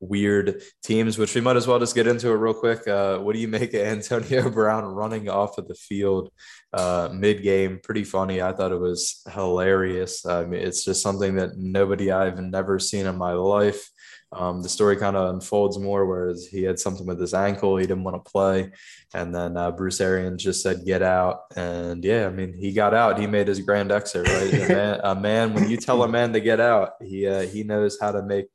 weird 0.00 0.62
teams, 0.82 1.18
which 1.18 1.34
we 1.34 1.40
might 1.40 1.56
as 1.56 1.66
well 1.66 1.78
just 1.78 1.94
get 1.94 2.06
into 2.06 2.28
it 2.30 2.34
real 2.34 2.54
quick. 2.54 2.86
Uh, 2.86 3.18
what 3.18 3.34
do 3.34 3.40
you 3.40 3.48
make 3.48 3.74
of 3.74 3.80
Antonio 3.86 4.50
Brown 4.50 4.84
running 4.84 5.28
off 5.28 5.58
of 5.58 5.68
the 5.68 5.74
field 5.74 6.30
uh, 6.72 7.08
mid 7.12 7.42
game? 7.42 7.80
Pretty 7.82 8.04
funny. 8.04 8.42
I 8.42 8.52
thought 8.52 8.72
it 8.72 8.80
was 8.80 9.22
hilarious. 9.32 10.26
I 10.26 10.44
mean, 10.44 10.60
it's 10.60 10.84
just 10.84 11.02
something 11.02 11.36
that 11.36 11.56
nobody 11.56 12.10
I've 12.10 12.38
never 12.38 12.78
seen 12.78 13.06
in 13.06 13.16
my 13.16 13.32
life. 13.32 13.90
Um, 14.32 14.60
the 14.60 14.68
story 14.68 14.96
kind 14.96 15.16
of 15.16 15.34
unfolds 15.34 15.78
more, 15.78 16.04
whereas 16.04 16.46
he 16.46 16.64
had 16.64 16.80
something 16.80 17.06
with 17.06 17.20
his 17.20 17.32
ankle, 17.32 17.76
he 17.76 17.86
didn't 17.86 18.02
want 18.02 18.22
to 18.22 18.30
play, 18.30 18.72
and 19.14 19.32
then 19.32 19.56
uh, 19.56 19.70
Bruce 19.70 20.00
Arians 20.00 20.42
just 20.42 20.62
said, 20.62 20.84
"Get 20.84 21.00
out." 21.00 21.42
And 21.54 22.04
yeah, 22.04 22.26
I 22.26 22.30
mean, 22.30 22.52
he 22.52 22.72
got 22.72 22.92
out. 22.92 23.20
He 23.20 23.28
made 23.28 23.46
his 23.46 23.60
grand 23.60 23.92
exit, 23.92 24.28
right? 24.28 24.52
a, 24.52 24.68
man, 24.68 25.00
a 25.04 25.14
man, 25.14 25.54
when 25.54 25.70
you 25.70 25.76
tell 25.76 26.02
a 26.02 26.08
man 26.08 26.32
to 26.32 26.40
get 26.40 26.58
out, 26.58 26.94
he 27.00 27.26
uh, 27.26 27.42
he 27.42 27.62
knows 27.62 27.98
how 28.00 28.10
to 28.10 28.22
make 28.22 28.46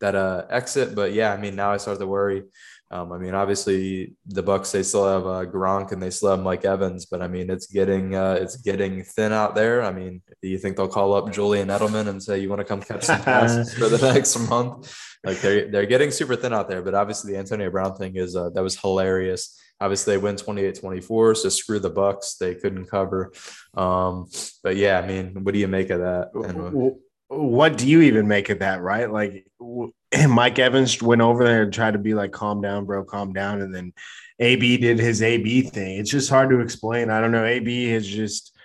that 0.00 0.14
uh, 0.14 0.44
exit. 0.50 0.94
But 0.94 1.12
yeah, 1.12 1.32
I 1.32 1.36
mean, 1.36 1.56
now 1.56 1.72
I 1.72 1.76
start 1.76 1.98
to 1.98 2.06
worry. 2.06 2.44
Um, 2.92 3.12
I 3.12 3.18
mean, 3.18 3.34
obviously 3.34 4.14
the 4.26 4.42
Bucs 4.42 4.72
they 4.72 4.82
still 4.82 5.06
have 5.06 5.24
uh, 5.24 5.48
Gronk 5.48 5.92
and 5.92 6.02
they 6.02 6.10
still 6.10 6.30
have 6.30 6.40
Mike 6.40 6.64
Evans, 6.64 7.06
but 7.06 7.22
I 7.22 7.28
mean 7.28 7.48
it's 7.48 7.66
getting 7.66 8.16
uh, 8.16 8.36
it's 8.40 8.56
getting 8.56 9.04
thin 9.04 9.32
out 9.32 9.54
there. 9.54 9.82
I 9.84 9.92
mean, 9.92 10.22
do 10.42 10.48
you 10.48 10.58
think 10.58 10.76
they'll 10.76 10.88
call 10.88 11.14
up 11.14 11.32
Julian 11.32 11.68
Edelman 11.68 12.08
and 12.08 12.20
say 12.20 12.40
you 12.40 12.48
want 12.48 12.58
to 12.58 12.64
come 12.64 12.82
catch 12.82 13.04
some 13.04 13.22
passes 13.22 13.72
for 13.74 13.88
the 13.88 14.12
next 14.12 14.36
month? 14.48 14.92
Like 15.22 15.40
they're 15.40 15.70
they're 15.70 15.86
getting 15.86 16.10
super 16.10 16.34
thin 16.34 16.52
out 16.52 16.68
there. 16.68 16.82
But 16.82 16.94
obviously 16.94 17.32
the 17.32 17.38
Antonio 17.38 17.70
Brown 17.70 17.94
thing 17.94 18.16
is 18.16 18.34
uh, 18.34 18.50
that 18.50 18.62
was 18.62 18.80
hilarious. 18.80 19.56
Obviously 19.80 20.14
they 20.14 20.18
win 20.18 20.36
28-24, 20.36 21.36
so 21.38 21.48
screw 21.48 21.78
the 21.78 21.90
Bucs. 21.90 22.36
They 22.36 22.54
couldn't 22.54 22.84
cover. 22.84 23.32
Um, 23.74 24.28
but 24.62 24.76
yeah, 24.76 25.00
I 25.00 25.06
mean, 25.06 25.42
what 25.42 25.54
do 25.54 25.60
you 25.60 25.68
make 25.68 25.88
of 25.88 26.00
that? 26.00 26.32
And, 26.34 26.96
what 27.30 27.78
do 27.78 27.88
you 27.88 28.02
even 28.02 28.26
make 28.26 28.50
of 28.50 28.58
that, 28.58 28.82
right? 28.82 29.10
Like 29.10 29.46
Mike 30.28 30.58
Evans 30.58 31.00
went 31.00 31.22
over 31.22 31.44
there 31.44 31.62
and 31.62 31.72
tried 31.72 31.92
to 31.92 31.98
be 31.98 32.12
like, 32.12 32.32
calm 32.32 32.60
down, 32.60 32.84
bro, 32.84 33.04
calm 33.04 33.32
down. 33.32 33.60
And 33.60 33.72
then 33.72 33.92
AB 34.40 34.78
did 34.78 34.98
his 34.98 35.22
AB 35.22 35.62
thing. 35.62 35.98
It's 35.98 36.10
just 36.10 36.28
hard 36.28 36.50
to 36.50 36.60
explain. 36.60 37.08
I 37.08 37.20
don't 37.20 37.30
know. 37.30 37.44
AB 37.44 37.88
has 37.90 38.06
just 38.06 38.56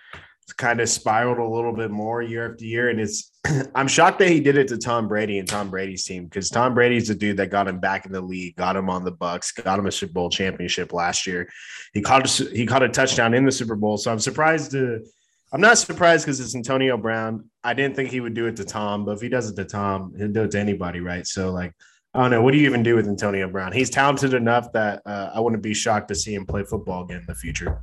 kind 0.57 0.79
of 0.79 0.89
spiraled 0.89 1.37
a 1.37 1.47
little 1.47 1.73
bit 1.73 1.91
more 1.91 2.23
year 2.23 2.51
after 2.51 2.65
year. 2.65 2.89
And 2.89 2.99
it's, 2.99 3.31
I'm 3.75 3.87
shocked 3.87 4.17
that 4.19 4.29
he 4.29 4.39
did 4.39 4.57
it 4.57 4.67
to 4.69 4.79
Tom 4.79 5.07
Brady 5.07 5.37
and 5.37 5.47
Tom 5.47 5.69
Brady's 5.69 6.03
team 6.03 6.25
because 6.25 6.49
Tom 6.49 6.73
Brady's 6.73 7.07
the 7.07 7.15
dude 7.15 7.37
that 7.37 7.51
got 7.51 7.67
him 7.67 7.79
back 7.79 8.07
in 8.07 8.11
the 8.11 8.21
league, 8.21 8.55
got 8.55 8.75
him 8.75 8.89
on 8.89 9.03
the 9.03 9.11
Bucs, 9.11 9.63
got 9.63 9.77
him 9.77 9.85
a 9.85 9.91
Super 9.91 10.13
Bowl 10.13 10.29
championship 10.31 10.91
last 10.91 11.27
year. 11.27 11.47
He 11.93 12.01
caught 12.01 12.39
a, 12.39 12.45
he 12.45 12.65
caught 12.65 12.81
a 12.81 12.89
touchdown 12.89 13.35
in 13.35 13.45
the 13.45 13.51
Super 13.51 13.75
Bowl. 13.75 13.97
So 13.97 14.11
I'm 14.11 14.19
surprised 14.19 14.71
to 14.71 15.05
I'm 15.53 15.61
not 15.61 15.77
surprised 15.77 16.25
because 16.25 16.39
it's 16.39 16.55
Antonio 16.55 16.97
Brown. 16.97 17.49
I 17.63 17.73
didn't 17.73 17.95
think 17.95 18.09
he 18.09 18.19
would 18.19 18.33
do 18.33 18.47
it 18.47 18.55
to 18.57 18.65
Tom, 18.65 19.05
but 19.05 19.11
if 19.11 19.21
he 19.21 19.29
does 19.29 19.49
it 19.49 19.55
to 19.55 19.65
Tom, 19.65 20.13
he'll 20.17 20.27
do 20.27 20.43
it 20.43 20.51
to 20.51 20.59
anybody, 20.59 20.99
right? 20.99 21.25
So, 21.25 21.51
like, 21.51 21.73
I 22.13 22.21
don't 22.21 22.31
know. 22.31 22.41
What 22.41 22.51
do 22.51 22.57
you 22.57 22.65
even 22.65 22.83
do 22.83 22.95
with 22.95 23.07
Antonio 23.07 23.49
Brown? 23.49 23.71
He's 23.71 23.89
talented 23.89 24.33
enough 24.33 24.71
that 24.73 25.01
uh, 25.05 25.31
I 25.33 25.39
wouldn't 25.39 25.61
be 25.61 25.73
shocked 25.73 26.07
to 26.09 26.15
see 26.15 26.33
him 26.33 26.45
play 26.45 26.63
football 26.63 27.03
again 27.03 27.19
in 27.19 27.25
the 27.25 27.35
future. 27.35 27.81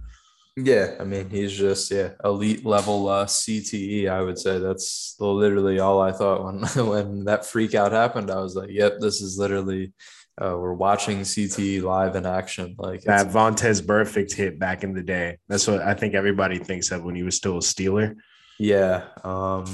Yeah, 0.57 0.97
I 1.00 1.04
mean, 1.04 1.31
he's 1.31 1.52
just 1.52 1.90
yeah, 1.90 2.11
elite 2.25 2.64
level 2.64 3.09
uh, 3.09 3.25
CTE. 3.25 4.11
I 4.11 4.21
would 4.21 4.38
say 4.38 4.59
that's 4.59 5.16
literally 5.19 5.78
all 5.78 6.00
I 6.00 6.12
thought 6.12 6.45
when 6.45 6.61
when 6.88 7.25
that 7.25 7.47
freak 7.47 7.75
out 7.75 7.92
happened. 7.92 8.31
I 8.31 8.40
was 8.40 8.54
like, 8.54 8.69
"Yep, 8.71 9.00
this 9.00 9.23
is 9.23 9.38
literally 9.38 9.95
uh, 10.41 10.57
we're 10.59 10.73
watching 10.73 11.21
CTE 11.21 11.83
live 11.83 12.17
in 12.17 12.25
action. 12.25 12.75
Like 12.79 13.03
that 13.03 13.29
Vontaze 13.29 13.83
Burfict 13.83 14.33
hit 14.33 14.59
back 14.59 14.83
in 14.83 14.95
the 14.95 15.03
day. 15.03 15.39
That's 15.49 15.67
what 15.67 15.83
I 15.83 15.95
think 15.95 16.15
everybody 16.15 16.59
thinks 16.59 16.91
of 16.91 17.05
when 17.05 17.15
he 17.15 17.23
was 17.23 17.37
still 17.37 17.59
a 17.59 17.61
Steeler. 17.61 18.17
Yeah. 18.59 19.07
Um, 19.25 19.65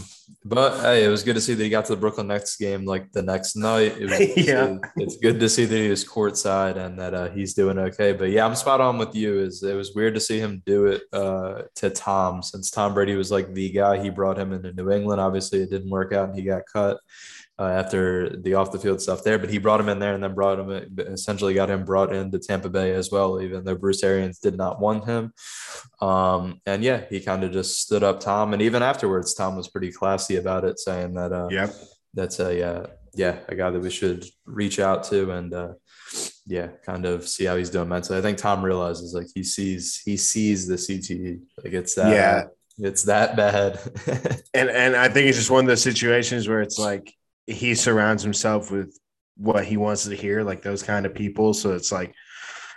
but 0.45 0.81
hey, 0.81 1.05
it 1.05 1.09
was 1.09 1.23
good 1.23 1.35
to 1.35 1.41
see 1.41 1.55
that 1.55 1.63
he 1.63 1.69
got 1.69 1.85
to 1.87 1.95
the 1.95 2.01
Brooklyn 2.01 2.29
Nets 2.29 2.57
game 2.57 2.87
like 2.87 3.13
the 3.13 3.23
next 3.23 3.55
night. 3.55 3.99
It 3.99 4.09
was, 4.09 4.37
yeah. 4.49 4.65
It, 4.65 4.81
it's 4.97 5.17
good 5.19 5.39
to 5.41 5.49
see 5.49 5.65
that 5.65 5.77
he 5.77 5.91
was 5.91 6.05
courtside 6.05 6.77
and 6.77 6.99
that 6.99 7.13
uh, 7.13 7.29
he's 7.29 7.55
doing 7.55 7.79
okay. 7.79 8.13
But 8.13 8.31
yeah, 8.31 8.47
I'm 8.47 8.55
spot 8.55 8.81
on 8.81 8.99
with 8.99 9.15
you. 9.15 9.41
Is 9.41 9.63
it 9.63 9.75
was 9.75 9.95
weird 9.95 10.15
to 10.15 10.21
see 10.21 10.39
him 10.39 10.63
do 10.65 10.87
it 10.87 11.03
uh, 11.13 11.63
to 11.77 11.91
Tom 11.91 12.43
since 12.43 12.71
Tom 12.71 12.95
Brady 12.95 13.15
was 13.15 13.31
like 13.31 13.53
the 13.53 13.71
guy. 13.71 14.03
He 14.03 14.11
brought 14.11 14.39
him 14.39 14.53
into 14.53 14.73
New 14.73 14.91
England. 14.91 15.21
Obviously, 15.21 15.61
it 15.61 15.71
didn't 15.71 15.91
work 15.91 16.13
out 16.13 16.31
and 16.31 16.39
he 16.39 16.45
got 16.45 16.63
cut 16.73 16.99
uh, 17.59 17.67
after 17.67 18.37
the 18.37 18.55
off 18.55 18.73
the 18.73 18.79
field 18.79 19.01
stuff 19.01 19.25
there. 19.25 19.39
But 19.39 19.51
he 19.51 19.59
brought 19.59 19.81
him 19.81 19.89
in 19.89 19.99
there 19.99 20.15
and 20.15 20.23
then 20.23 20.35
brought 20.35 20.61
him 20.61 20.71
essentially 20.99 21.55
got 21.55 21.71
him 21.71 21.85
brought 21.85 22.15
into 22.15 22.39
Tampa 22.39 22.69
Bay 22.69 22.93
as 22.93 23.11
well, 23.11 23.41
even 23.41 23.65
though 23.65 23.77
Bruce 23.77 24.03
Arians 24.03 24.39
did 24.39 24.57
not 24.57 24.81
want 24.81 25.05
him. 25.07 25.33
Um, 26.01 26.61
and 26.67 26.83
yeah, 26.85 27.05
he 27.11 27.21
kind 27.21 27.45
of 27.45 27.53
just 27.53 27.81
stood 27.81 28.03
up 28.03 28.21
Tom, 28.21 28.53
and 28.53 28.63
even 28.63 28.83
afterwards, 28.83 29.35
Tom 29.35 29.57
was 29.57 29.69
pretty 29.69 29.91
classy 29.91 30.37
about 30.37 30.65
it, 30.65 30.79
saying 30.79 31.15
that 31.15 31.33
uh, 31.33 31.49
yep. 31.51 31.75
that's 32.15 32.39
a 32.39 32.63
uh, 32.63 32.87
yeah 33.15 33.39
a 33.49 33.55
guy 33.55 33.71
that 33.71 33.81
we 33.81 33.91
should 33.91 34.25
reach 34.45 34.79
out 34.79 35.05
to 35.05 35.31
and. 35.33 35.55
Uh, 35.55 35.73
yeah, 36.47 36.69
kind 36.87 37.05
of 37.05 37.29
see 37.29 37.45
how 37.45 37.57
he's 37.57 37.69
doing 37.69 37.91
mentally. 37.91 38.19
I 38.19 38.23
think 38.23 38.39
Tom 38.39 38.65
realizes 38.65 39.13
like 39.13 39.27
he 39.35 39.43
sees 39.45 40.01
he 40.03 40.17
sees 40.17 40.67
the 40.67 40.77
CTE 40.77 41.43
like 41.63 41.75
it's 41.75 41.95
that 41.97 42.11
yeah 42.11 42.45
it's 42.79 43.05
that 43.05 43.37
bad. 43.37 43.79
and 44.55 44.71
and 44.71 44.97
I 44.97 45.09
think 45.09 45.29
it's 45.29 45.39
just 45.39 45.51
one 45.51 45.65
of 45.65 45.69
those 45.69 45.83
situations 45.83 46.49
where 46.49 46.63
it's 46.63 46.79
like 46.79 47.13
he 47.49 47.75
surrounds 47.75 48.23
himself 48.23 48.71
with 48.71 48.99
what 49.37 49.65
he 49.65 49.77
wants 49.77 50.05
to 50.05 50.15
hear, 50.15 50.43
like 50.43 50.63
those 50.63 50.83
kind 50.83 51.07
of 51.07 51.15
people. 51.15 51.55
So 51.55 51.75
it's 51.75 51.91
like 51.91 52.15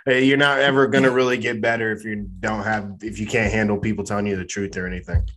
you're 0.06 0.36
not 0.36 0.60
ever 0.60 0.86
going 0.86 1.04
to 1.08 1.10
really 1.10 1.38
get 1.38 1.60
better 1.60 1.92
if 1.92 2.04
you 2.04 2.28
don't 2.40 2.64
have 2.64 2.96
if 3.02 3.18
you 3.18 3.26
can't 3.26 3.52
handle 3.52 3.78
people 3.78 4.04
telling 4.04 4.26
you 4.26 4.36
the 4.36 4.44
truth 4.44 4.76
or 4.76 4.86
anything. 4.86 5.28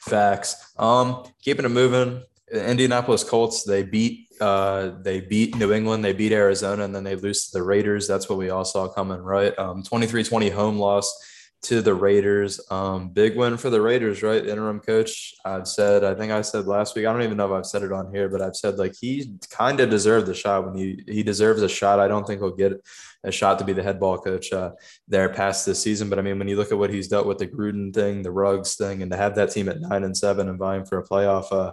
Facts. 0.00 0.72
Um, 0.78 1.24
keeping 1.42 1.64
it 1.64 1.70
moving. 1.70 2.22
Indianapolis 2.50 3.24
Colts 3.24 3.64
they 3.64 3.82
beat 3.82 4.28
uh 4.40 4.92
they 5.02 5.20
beat 5.20 5.56
New 5.56 5.72
England, 5.72 6.02
they 6.02 6.14
beat 6.14 6.32
Arizona, 6.32 6.84
and 6.84 6.94
then 6.94 7.04
they 7.04 7.16
lose 7.16 7.46
to 7.46 7.58
the 7.58 7.62
Raiders. 7.62 8.08
That's 8.08 8.28
what 8.28 8.38
we 8.38 8.48
all 8.48 8.64
saw 8.64 8.88
coming, 8.88 9.18
right? 9.18 9.58
Um, 9.58 9.82
23-20 9.82 10.52
home 10.52 10.78
loss 10.78 11.12
to 11.62 11.82
the 11.82 11.94
Raiders. 11.94 12.60
Um, 12.70 13.08
big 13.08 13.36
win 13.36 13.56
for 13.56 13.68
the 13.70 13.80
Raiders, 13.80 14.22
right? 14.22 14.46
Interim 14.46 14.80
coach. 14.80 15.34
I've 15.44 15.66
said, 15.66 16.04
I 16.04 16.14
think 16.14 16.30
I 16.30 16.42
said 16.42 16.66
last 16.66 16.94
week. 16.94 17.06
I 17.06 17.12
don't 17.12 17.22
even 17.22 17.36
know 17.36 17.52
if 17.52 17.58
I've 17.58 17.66
said 17.66 17.82
it 17.82 17.92
on 17.92 18.12
here, 18.14 18.28
but 18.28 18.40
I've 18.40 18.56
said 18.56 18.78
like 18.78 18.94
he 19.00 19.36
kind 19.50 19.80
of 19.80 19.90
deserved 19.90 20.26
the 20.26 20.34
shot 20.34 20.64
when 20.64 20.76
he 20.76 21.02
he 21.08 21.22
deserves 21.22 21.62
a 21.62 21.68
shot. 21.68 22.00
I 22.00 22.08
don't 22.08 22.26
think 22.26 22.40
he'll 22.40 22.54
get 22.54 22.80
a 23.24 23.32
shot 23.32 23.58
to 23.58 23.64
be 23.64 23.72
the 23.72 23.82
head 23.82 23.98
ball 23.98 24.18
coach 24.18 24.52
uh, 24.52 24.72
there 25.08 25.28
past 25.28 25.66
this 25.66 25.82
season. 25.82 26.08
But 26.08 26.18
I 26.18 26.22
mean, 26.22 26.38
when 26.38 26.48
you 26.48 26.56
look 26.56 26.70
at 26.70 26.78
what 26.78 26.90
he's 26.90 27.08
dealt 27.08 27.26
with 27.26 27.38
the 27.38 27.46
Gruden 27.48 27.92
thing, 27.92 28.22
the 28.22 28.30
Ruggs 28.30 28.76
thing, 28.76 29.02
and 29.02 29.10
to 29.10 29.16
have 29.16 29.34
that 29.34 29.50
team 29.50 29.68
at 29.68 29.80
nine 29.80 30.04
and 30.04 30.16
seven 30.16 30.48
and 30.48 30.58
vying 30.58 30.84
for 30.84 30.98
a 30.98 31.04
playoff. 31.04 31.50
Uh, 31.50 31.72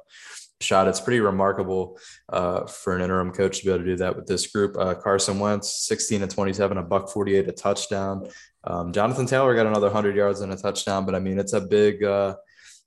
shot. 0.61 0.87
It's 0.87 1.01
pretty 1.01 1.19
remarkable 1.19 1.99
uh, 2.29 2.65
for 2.65 2.95
an 2.95 3.01
interim 3.01 3.31
coach 3.31 3.59
to 3.59 3.65
be 3.65 3.71
able 3.71 3.79
to 3.79 3.85
do 3.85 3.97
that 3.97 4.15
with 4.15 4.25
this 4.25 4.47
group. 4.47 4.77
Uh, 4.77 4.95
Carson 4.95 5.39
Wentz, 5.39 5.85
16 5.85 6.21
and 6.21 6.31
27, 6.31 6.77
a 6.77 6.83
buck 6.83 7.09
48, 7.09 7.47
a 7.47 7.51
touchdown. 7.51 8.27
Um, 8.65 8.91
Jonathan 8.91 9.25
Taylor 9.25 9.55
got 9.55 9.67
another 9.67 9.87
100 9.87 10.15
yards 10.15 10.41
and 10.41 10.51
a 10.51 10.57
touchdown, 10.57 11.05
but 11.05 11.15
I 11.15 11.19
mean, 11.19 11.37
it's 11.37 11.53
a 11.53 11.61
big, 11.61 12.03
uh, 12.03 12.35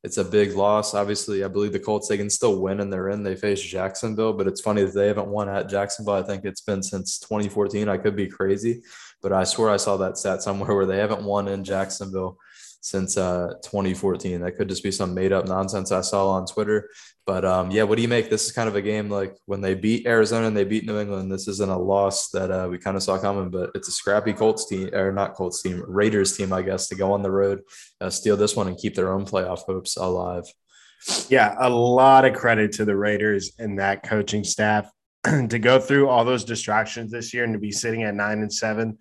it's 0.04 0.16
a 0.16 0.24
big 0.24 0.54
loss. 0.54 0.94
Obviously, 0.94 1.44
I 1.44 1.48
believe 1.48 1.72
the 1.72 1.80
Colts 1.80 2.08
they 2.08 2.16
can 2.16 2.30
still 2.30 2.60
win 2.60 2.80
and 2.80 2.92
they're 2.92 3.08
in. 3.08 3.22
They 3.22 3.36
face 3.36 3.60
Jacksonville, 3.60 4.32
but 4.32 4.46
it's 4.46 4.60
funny 4.60 4.82
that 4.82 4.94
they 4.94 5.08
haven't 5.08 5.28
won 5.28 5.48
at 5.48 5.68
Jacksonville. 5.68 6.14
I 6.14 6.22
think 6.22 6.44
it's 6.44 6.60
been 6.60 6.82
since 6.82 7.18
2014. 7.20 7.88
I 7.88 7.96
could 7.96 8.16
be 8.16 8.28
crazy, 8.28 8.82
but 9.22 9.32
I 9.32 9.44
swear 9.44 9.70
I 9.70 9.76
saw 9.76 9.96
that 9.96 10.18
stat 10.18 10.42
somewhere 10.42 10.74
where 10.74 10.86
they 10.86 10.98
haven't 10.98 11.22
won 11.22 11.48
in 11.48 11.64
Jacksonville 11.64 12.38
since 12.80 13.16
uh, 13.16 13.54
2014. 13.62 14.40
That 14.40 14.52
could 14.56 14.68
just 14.68 14.82
be 14.82 14.90
some 14.90 15.14
made 15.14 15.32
up 15.32 15.46
nonsense 15.46 15.92
I 15.92 16.00
saw 16.00 16.30
on 16.30 16.46
Twitter. 16.46 16.88
But 17.26 17.44
um, 17.44 17.70
yeah, 17.70 17.82
what 17.82 17.96
do 17.96 18.02
you 18.02 18.08
make? 18.08 18.30
This 18.30 18.46
is 18.46 18.52
kind 18.52 18.68
of 18.68 18.76
a 18.76 18.82
game 18.82 19.10
like 19.10 19.36
when 19.46 19.60
they 19.60 19.74
beat 19.74 20.06
Arizona 20.06 20.46
and 20.46 20.56
they 20.56 20.64
beat 20.64 20.86
New 20.86 20.98
England. 20.98 21.30
This 21.30 21.48
isn't 21.48 21.70
a 21.70 21.78
loss 21.78 22.30
that 22.30 22.50
uh, 22.50 22.68
we 22.70 22.78
kind 22.78 22.96
of 22.96 23.02
saw 23.02 23.18
coming, 23.18 23.50
but 23.50 23.70
it's 23.74 23.88
a 23.88 23.92
scrappy 23.92 24.32
Colts 24.32 24.66
team 24.66 24.94
or 24.94 25.12
not 25.12 25.34
Colts 25.34 25.62
team, 25.62 25.84
Raiders 25.86 26.36
team, 26.36 26.52
I 26.52 26.62
guess, 26.62 26.88
to 26.88 26.94
go 26.94 27.12
on 27.12 27.22
the 27.22 27.30
road, 27.30 27.60
uh, 28.00 28.10
steal 28.10 28.36
this 28.36 28.56
one, 28.56 28.68
and 28.68 28.78
keep 28.78 28.94
their 28.94 29.12
own 29.12 29.26
playoff 29.26 29.60
hopes 29.66 29.96
alive. 29.96 30.44
Yeah, 31.28 31.54
a 31.60 31.68
lot 31.68 32.24
of 32.24 32.34
credit 32.34 32.72
to 32.72 32.84
the 32.84 32.96
Raiders 32.96 33.52
and 33.58 33.78
that 33.78 34.02
coaching 34.02 34.42
staff 34.42 34.90
to 35.24 35.58
go 35.58 35.78
through 35.78 36.08
all 36.08 36.24
those 36.24 36.44
distractions 36.44 37.12
this 37.12 37.32
year 37.34 37.44
and 37.44 37.52
to 37.52 37.58
be 37.58 37.70
sitting 37.70 38.02
at 38.04 38.14
nine 38.14 38.40
and 38.40 38.52
seven 38.52 38.98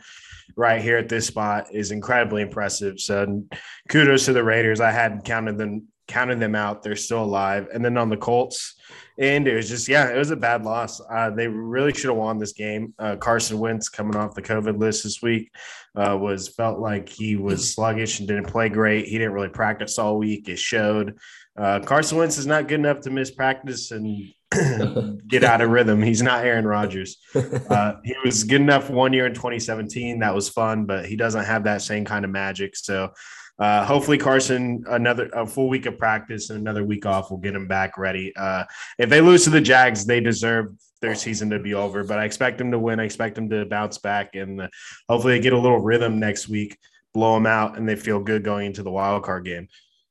right 0.55 0.81
here 0.81 0.97
at 0.97 1.09
this 1.09 1.27
spot 1.27 1.67
is 1.73 1.91
incredibly 1.91 2.41
impressive. 2.41 2.99
So 2.99 3.43
kudos 3.89 4.25
to 4.25 4.33
the 4.33 4.43
Raiders. 4.43 4.79
I 4.79 4.91
hadn't 4.91 5.25
counted 5.25 5.57
them 5.57 5.87
counted 6.07 6.39
them 6.39 6.55
out. 6.55 6.83
They're 6.83 6.95
still 6.95 7.23
alive. 7.23 7.67
And 7.73 7.83
then 7.83 7.97
on 7.97 8.09
the 8.09 8.17
Colts, 8.17 8.75
and 9.19 9.47
it 9.47 9.55
was 9.55 9.67
just 9.67 9.87
yeah, 9.87 10.09
it 10.09 10.17
was 10.17 10.31
a 10.31 10.35
bad 10.35 10.63
loss. 10.63 11.01
Uh, 11.01 11.29
they 11.31 11.47
really 11.47 11.93
should 11.93 12.09
have 12.09 12.17
won 12.17 12.37
this 12.37 12.53
game. 12.53 12.93
Uh, 12.99 13.15
Carson 13.15 13.59
Wentz 13.59 13.89
coming 13.89 14.15
off 14.15 14.35
the 14.35 14.41
COVID 14.41 14.79
list 14.79 15.03
this 15.03 15.21
week 15.21 15.51
uh, 15.95 16.17
was 16.19 16.47
felt 16.47 16.79
like 16.79 17.09
he 17.09 17.35
was 17.35 17.73
sluggish 17.73 18.19
and 18.19 18.27
didn't 18.27 18.47
play 18.47 18.69
great. 18.69 19.07
He 19.07 19.17
didn't 19.17 19.33
really 19.33 19.49
practice 19.49 19.97
all 19.97 20.17
week. 20.17 20.47
It 20.49 20.59
showed. 20.59 21.17
Uh, 21.57 21.79
Carson 21.79 22.19
Wentz 22.19 22.37
is 22.37 22.45
not 22.45 22.67
good 22.67 22.79
enough 22.79 23.01
to 23.01 23.09
miss 23.09 23.31
practice 23.31 23.89
and 23.89 24.31
get 25.27 25.43
out 25.43 25.61
of 25.61 25.71
rhythm. 25.71 26.01
He's 26.03 26.21
not 26.21 26.45
Aaron 26.45 26.67
Rodgers. 26.67 27.17
Uh, 27.69 27.95
he 28.03 28.15
was 28.23 28.45
good 28.45 28.61
enough 28.61 28.89
one 28.89 29.11
year 29.11 29.25
in 29.25 29.33
2017. 29.33 30.19
That 30.19 30.33
was 30.33 30.47
fun, 30.47 30.85
but 30.85 31.05
he 31.05 31.17
doesn't 31.17 31.43
have 31.43 31.65
that 31.65 31.81
same 31.81 32.05
kind 32.05 32.23
of 32.23 32.31
magic. 32.31 32.75
So 32.77 33.11
uh, 33.59 33.85
hopefully 33.85 34.17
Carson 34.17 34.83
another 34.89 35.29
a 35.33 35.45
full 35.45 35.69
week 35.69 35.85
of 35.85 35.97
practice 35.97 36.49
and 36.49 36.59
another 36.59 36.83
week 36.83 37.05
off 37.05 37.31
will 37.31 37.37
get 37.37 37.55
him 37.55 37.67
back 37.67 37.97
ready. 37.97 38.35
Uh, 38.35 38.65
if 38.97 39.09
they 39.09 39.21
lose 39.21 39.43
to 39.45 39.49
the 39.49 39.61
Jags, 39.61 40.05
they 40.05 40.19
deserve 40.19 40.73
their 41.01 41.15
season 41.15 41.49
to 41.49 41.59
be 41.59 41.73
over. 41.73 42.03
But 42.03 42.19
I 42.19 42.25
expect 42.25 42.57
them 42.57 42.71
to 42.71 42.79
win. 42.79 42.99
I 42.99 43.05
expect 43.05 43.35
them 43.35 43.49
to 43.49 43.65
bounce 43.65 43.97
back 43.97 44.35
and 44.35 44.61
uh, 44.61 44.67
hopefully 45.09 45.33
they 45.33 45.39
get 45.39 45.53
a 45.53 45.59
little 45.59 45.79
rhythm 45.79 46.19
next 46.19 46.47
week, 46.47 46.77
blow 47.13 47.33
them 47.33 47.45
out, 47.45 47.77
and 47.77 47.87
they 47.87 47.95
feel 47.95 48.19
good 48.19 48.43
going 48.43 48.67
into 48.67 48.83
the 48.83 48.91
wild 48.91 49.23
card 49.23 49.45
game. 49.45 49.67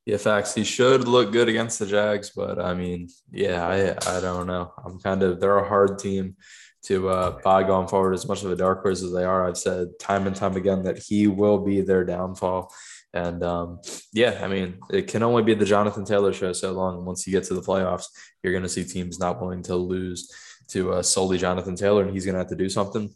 Yeah, 0.07 0.19
facts. 0.19 0.55
He 0.55 0.63
should 0.63 1.09
look 1.09 1.33
good 1.33 1.49
against 1.49 1.81
the 1.81 1.87
Jags, 1.87 2.31
but 2.31 2.61
I 2.61 2.75
mean, 2.75 3.09
yeah, 3.33 3.67
I 3.67 4.17
I 4.17 4.21
don't 4.21 4.47
know. 4.47 4.73
I'm 4.85 5.01
kind 5.01 5.21
of 5.25 5.41
they're 5.41 5.59
a 5.59 5.69
hard 5.69 5.99
team 5.99 6.37
to 6.85 7.09
uh, 7.09 7.39
buy 7.43 7.65
going 7.65 7.89
forward. 7.89 8.15
As 8.15 8.29
much 8.29 8.45
of 8.45 8.53
a 8.53 8.57
dark 8.57 8.83
horse 8.83 9.03
as 9.03 9.13
they 9.13 9.25
are, 9.25 9.47
I've 9.47 9.59
said 9.59 9.99
time 9.99 10.29
and 10.29 10.37
time 10.37 10.57
again 10.57 10.85
that 10.85 10.99
he 10.99 11.27
will 11.27 11.59
be 11.59 11.81
their 11.81 12.05
downfall. 12.05 12.73
And 13.17 13.43
um, 13.43 13.81
yeah, 14.13 14.41
I 14.43 14.47
mean, 14.47 14.79
it 14.91 15.09
can 15.09 15.23
only 15.23 15.43
be 15.43 15.55
the 15.55 15.65
Jonathan 15.65 16.05
Taylor 16.05 16.35
show 16.35 16.53
so 16.53 16.73
long. 16.73 17.07
Once 17.07 17.27
you 17.27 17.33
get 17.33 17.45
to 17.45 17.55
the 17.55 17.63
playoffs, 17.63 18.09
you're 18.43 18.53
going 18.53 18.63
to 18.63 18.69
see 18.69 18.85
teams 18.85 19.19
not 19.19 19.41
willing 19.41 19.63
to 19.65 19.75
lose 19.75 20.31
to 20.69 20.93
uh, 20.93 21.03
solely 21.03 21.39
Jonathan 21.39 21.77
Taylor, 21.77 22.03
and 22.03 22.13
he's 22.13 22.27
going 22.27 22.35
to 22.35 22.41
have 22.41 22.51
to 22.51 22.57
do 22.57 22.69
something. 22.69 23.09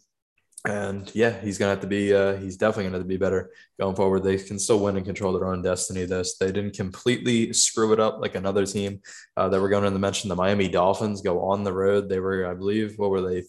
And 0.65 1.09
yeah, 1.13 1.39
he's 1.39 1.59
going 1.59 1.67
to 1.67 1.75
have 1.75 1.81
to 1.81 1.87
be, 1.87 2.15
uh, 2.15 2.35
he's 2.37 2.57
definitely 2.57 2.89
going 2.89 3.03
to 3.03 3.07
be 3.07 3.17
better 3.17 3.51
going 3.79 3.95
forward. 3.95 4.23
They 4.23 4.37
can 4.37 4.57
still 4.57 4.79
win 4.79 4.97
and 4.97 5.05
control 5.05 5.33
their 5.33 5.47
own 5.47 5.61
destiny. 5.61 6.05
This, 6.05 6.37
they 6.37 6.51
didn't 6.51 6.75
completely 6.75 7.53
screw 7.53 7.93
it 7.93 7.99
up 7.99 8.19
like 8.21 8.33
another 8.33 8.65
team 8.65 9.01
uh, 9.37 9.49
that 9.49 9.61
we're 9.61 9.69
going 9.69 9.91
to 9.91 9.99
mention. 9.99 10.29
The 10.29 10.35
Miami 10.35 10.67
Dolphins 10.67 11.21
go 11.21 11.41
on 11.41 11.63
the 11.63 11.73
road. 11.73 12.09
They 12.09 12.19
were, 12.19 12.47
I 12.47 12.55
believe, 12.55 12.97
what 12.97 13.11
were 13.11 13.21
they? 13.21 13.43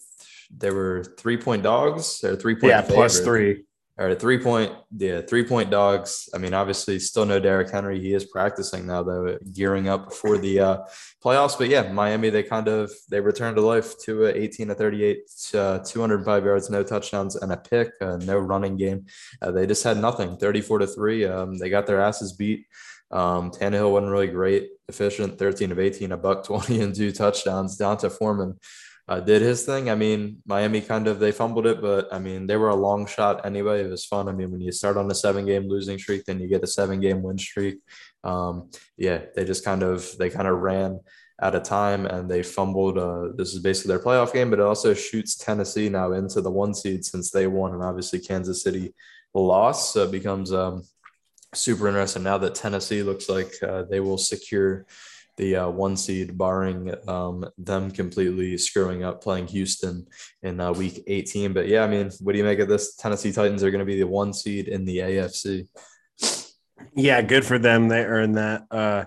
They 0.55 0.69
were 0.69 1.03
three 1.17 1.37
point 1.37 1.63
dogs 1.63 2.23
or 2.23 2.35
three 2.35 2.53
point 2.53 2.73
yeah, 2.73 2.81
plus 2.81 3.21
three 3.21 3.63
or 3.97 4.15
three 4.15 4.39
point, 4.39 4.71
yeah, 4.97 5.21
three 5.21 5.43
point 5.43 5.69
dogs. 5.69 6.27
I 6.33 6.39
mean, 6.39 6.53
obviously, 6.53 6.97
still 6.97 7.25
no 7.25 7.39
Derrick 7.39 7.69
Henry. 7.69 7.99
He 7.99 8.13
is 8.13 8.25
practicing 8.25 8.87
now, 8.87 9.03
though, 9.03 9.37
gearing 9.51 9.87
up 9.87 10.13
for 10.13 10.39
the 10.39 10.59
uh, 10.59 10.77
playoffs. 11.23 11.57
But 11.57 11.69
yeah, 11.69 11.91
Miami, 11.91 12.31
they 12.31 12.41
kind 12.41 12.67
of 12.67 12.91
they 13.09 13.19
returned 13.19 13.55
to 13.57 13.61
life 13.61 13.99
to 14.05 14.25
uh, 14.25 14.31
18 14.33 14.69
to 14.69 14.75
38, 14.75 15.19
uh, 15.53 15.79
205 15.79 16.45
yards, 16.45 16.69
no 16.71 16.83
touchdowns, 16.83 17.35
and 17.35 17.51
a 17.51 17.57
pick, 17.57 17.91
uh, 18.01 18.17
no 18.17 18.39
running 18.39 18.77
game. 18.77 19.05
Uh, 19.41 19.51
they 19.51 19.67
just 19.67 19.83
had 19.83 19.97
nothing, 19.97 20.37
34 20.37 20.79
to 20.79 20.87
three. 20.87 21.25
Um, 21.25 21.59
they 21.59 21.69
got 21.69 21.85
their 21.85 22.01
asses 22.01 22.33
beat. 22.33 22.65
Um, 23.11 23.51
Tannehill 23.51 23.91
wasn't 23.91 24.11
really 24.11 24.27
great, 24.27 24.69
efficient, 24.89 25.37
13 25.37 25.71
of 25.71 25.77
18, 25.77 26.11
a 26.13 26.17
buck 26.17 26.43
20 26.43 26.81
and 26.81 26.95
two 26.95 27.11
touchdowns. 27.11 27.77
D'Onta 27.77 28.11
Foreman 28.11 28.59
uh, 29.07 29.19
did 29.19 29.41
his 29.41 29.65
thing. 29.65 29.89
I 29.89 29.95
mean, 29.95 30.37
Miami 30.45 30.79
kind 30.81 31.07
of 31.07 31.19
they 31.19 31.31
fumbled 31.31 31.67
it, 31.67 31.81
but 31.81 32.07
I 32.11 32.19
mean 32.19 32.47
they 32.47 32.57
were 32.57 32.69
a 32.69 32.75
long 32.75 33.05
shot 33.05 33.45
anyway. 33.45 33.83
It 33.83 33.89
was 33.89 34.05
fun. 34.05 34.29
I 34.29 34.31
mean, 34.31 34.51
when 34.51 34.61
you 34.61 34.71
start 34.71 34.97
on 34.97 35.11
a 35.11 35.15
seven 35.15 35.45
game 35.45 35.67
losing 35.67 35.97
streak, 35.97 36.25
then 36.25 36.39
you 36.39 36.47
get 36.47 36.63
a 36.63 36.67
seven 36.67 36.99
game 37.01 37.21
win 37.21 37.37
streak. 37.37 37.79
Um, 38.23 38.69
yeah, 38.97 39.21
they 39.35 39.43
just 39.43 39.65
kind 39.65 39.83
of 39.83 40.17
they 40.17 40.29
kind 40.29 40.47
of 40.47 40.59
ran 40.59 40.99
out 41.41 41.55
of 41.55 41.63
time 41.63 42.05
and 42.05 42.29
they 42.29 42.43
fumbled. 42.43 42.97
Uh, 42.97 43.29
this 43.35 43.53
is 43.53 43.59
basically 43.59 43.89
their 43.89 44.03
playoff 44.03 44.31
game, 44.31 44.49
but 44.49 44.59
it 44.59 44.65
also 44.65 44.93
shoots 44.93 45.35
Tennessee 45.35 45.89
now 45.89 46.13
into 46.13 46.41
the 46.41 46.51
one 46.51 46.73
seed 46.73 47.03
since 47.03 47.31
they 47.31 47.47
won, 47.47 47.73
and 47.73 47.83
obviously 47.83 48.19
Kansas 48.19 48.63
City 48.63 48.93
lost. 49.33 49.93
So 49.93 50.03
it 50.03 50.11
becomes 50.11 50.53
um, 50.53 50.83
super 51.53 51.87
interesting 51.87 52.23
now 52.23 52.37
that 52.37 52.55
Tennessee 52.55 53.03
looks 53.03 53.27
like 53.27 53.51
uh, 53.61 53.83
they 53.89 53.99
will 53.99 54.17
secure 54.17 54.85
the 55.37 55.55
uh, 55.55 55.69
one 55.69 55.97
seed, 55.97 56.37
barring 56.37 56.93
um, 57.07 57.45
them 57.57 57.91
completely 57.91 58.57
screwing 58.57 59.03
up 59.03 59.23
playing 59.23 59.47
Houston 59.47 60.07
in 60.41 60.59
uh, 60.59 60.71
week 60.71 61.03
18. 61.07 61.53
But 61.53 61.67
yeah, 61.67 61.83
I 61.83 61.87
mean, 61.87 62.11
what 62.21 62.33
do 62.33 62.37
you 62.37 62.43
make 62.43 62.59
of 62.59 62.67
this? 62.67 62.95
Tennessee 62.95 63.31
Titans 63.31 63.63
are 63.63 63.71
going 63.71 63.79
to 63.79 63.85
be 63.85 63.99
the 63.99 64.07
one 64.07 64.33
seed 64.33 64.67
in 64.67 64.85
the 64.85 64.97
AFC. 64.97 65.67
Yeah, 66.95 67.21
good 67.21 67.45
for 67.45 67.57
them. 67.57 67.87
They 67.87 68.03
earned 68.03 68.37
that. 68.37 68.63
Uh, 68.69 69.05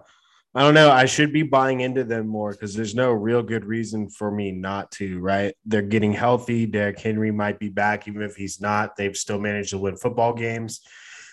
I 0.57 0.63
don't 0.63 0.73
know. 0.73 0.91
I 0.91 1.05
should 1.05 1.35
be 1.35 1.43
buying 1.43 1.81
into 1.81 2.03
them 2.03 2.27
more 2.27 2.53
because 2.53 2.75
there's 2.75 2.95
no 2.95 3.13
real 3.13 3.43
good 3.43 3.67
reason 3.67 4.09
for 4.09 4.31
me 4.31 4.53
not 4.53 4.91
to, 4.93 5.21
right? 5.21 5.55
They're 5.67 5.83
getting 5.83 6.15
healthy. 6.15 6.65
Derrick 6.65 6.99
Henry 6.99 7.31
might 7.31 7.59
be 7.59 7.69
back, 7.69 8.09
even 8.09 8.23
if 8.23 8.37
he's 8.37 8.59
not. 8.59 8.97
They've 8.97 9.15
still 9.15 9.39
managed 9.39 9.71
to 9.71 9.79
win 9.79 9.99
football 9.99 10.33
games. 10.33 10.81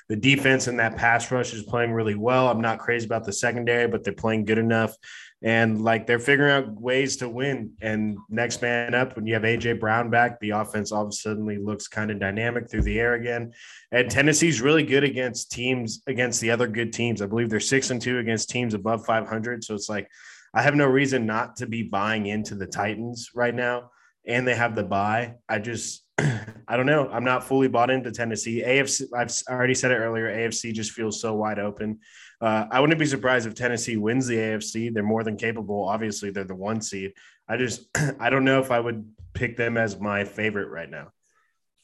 The 0.10 0.16
defense 0.16 0.68
and 0.68 0.80
that 0.80 0.98
pass 0.98 1.32
rush 1.32 1.54
is 1.54 1.64
playing 1.64 1.92
really 1.92 2.16
well. 2.16 2.50
I'm 2.50 2.62
not 2.62 2.80
crazy 2.80 3.06
about 3.06 3.24
the 3.24 3.34
secondary, 3.34 3.88
but 3.88 4.04
they're 4.04 4.14
playing 4.14 4.46
good 4.46 4.58
enough. 4.58 4.96
And 5.42 5.84
like 5.84 6.08
they're 6.08 6.20
figuring 6.20 6.52
out 6.52 6.80
ways 6.80 7.18
to 7.18 7.28
win. 7.28 7.74
And 7.82 8.18
next 8.30 8.62
man 8.62 8.94
up, 8.94 9.16
when 9.16 9.28
you 9.28 9.34
have 9.34 9.44
AJ 9.44 9.80
Brown 9.80 10.10
back, 10.10 10.40
the 10.40 10.52
offense 10.52 10.92
all 10.92 11.04
of 11.04 11.10
a 11.10 11.12
sudden 11.12 11.46
looks 11.66 11.88
kind 11.88 12.12
of 12.12 12.20
dynamic 12.20 12.70
through 12.70 12.84
the 12.84 13.00
air 13.00 13.16
again. 13.16 13.54
And 13.92 14.10
Tennessee's 14.10 14.62
really 14.62 14.84
good 14.84 15.04
against 15.04 15.52
teams, 15.52 16.02
against 16.08 16.40
the 16.40 16.52
other 16.52 16.68
good 16.68 16.94
teams. 16.94 17.22
I 17.22 17.26
believe 17.26 17.50
they're 17.50 17.60
six 17.60 17.90
and 17.90 18.02
two 18.02 18.20
against 18.20 18.50
teams 18.50 18.74
above 18.74 19.06
500. 19.06 19.64
So 19.64 19.76
it's 19.76 19.90
like, 19.90 20.10
I 20.54 20.62
have 20.62 20.76
no 20.76 20.86
reason 20.86 21.26
not 21.26 21.56
to 21.58 21.66
be 21.66 21.84
buying 21.84 22.28
into 22.28 22.56
the 22.56 22.68
Titans 22.68 23.32
right 23.34 23.56
now. 23.56 23.90
And 24.26 24.48
they 24.48 24.56
have 24.56 24.76
the 24.76 24.84
buy. 24.84 25.36
I 25.50 25.60
just, 25.60 26.06
I 26.18 26.78
don't 26.78 26.86
know. 26.86 27.10
I'm 27.10 27.24
not 27.24 27.44
fully 27.44 27.68
bought 27.68 27.90
into 27.90 28.12
Tennessee. 28.12 28.64
AFC, 28.66 29.08
I've 29.16 29.32
already 29.50 29.74
said 29.74 29.92
it 29.92 29.96
earlier. 29.98 30.28
AFC 30.28 30.74
just 30.74 30.92
feels 30.92 31.20
so 31.20 31.34
wide 31.34 31.60
open. 31.60 32.00
Uh, 32.40 32.66
I 32.72 32.80
wouldn't 32.80 33.00
be 33.00 33.06
surprised 33.06 33.48
if 33.48 33.56
Tennessee 33.56 33.98
wins 33.98 34.28
the 34.28 34.38
AFC. 34.38 34.94
They're 34.94 35.04
more 35.04 35.24
than 35.24 35.38
capable. 35.38 35.86
Obviously, 35.88 36.30
they're 36.30 36.44
the 36.44 36.56
one 36.56 36.82
seed. 36.82 37.14
I 37.48 37.58
just, 37.58 37.88
I 38.20 38.30
don't 38.30 38.46
know 38.46 38.60
if 38.60 38.72
I 38.72 38.80
would 38.80 39.10
pick 39.34 39.58
them 39.58 39.78
as 39.78 40.00
my 40.00 40.24
favorite 40.24 40.70
right 40.70 40.90
now. 40.90 41.12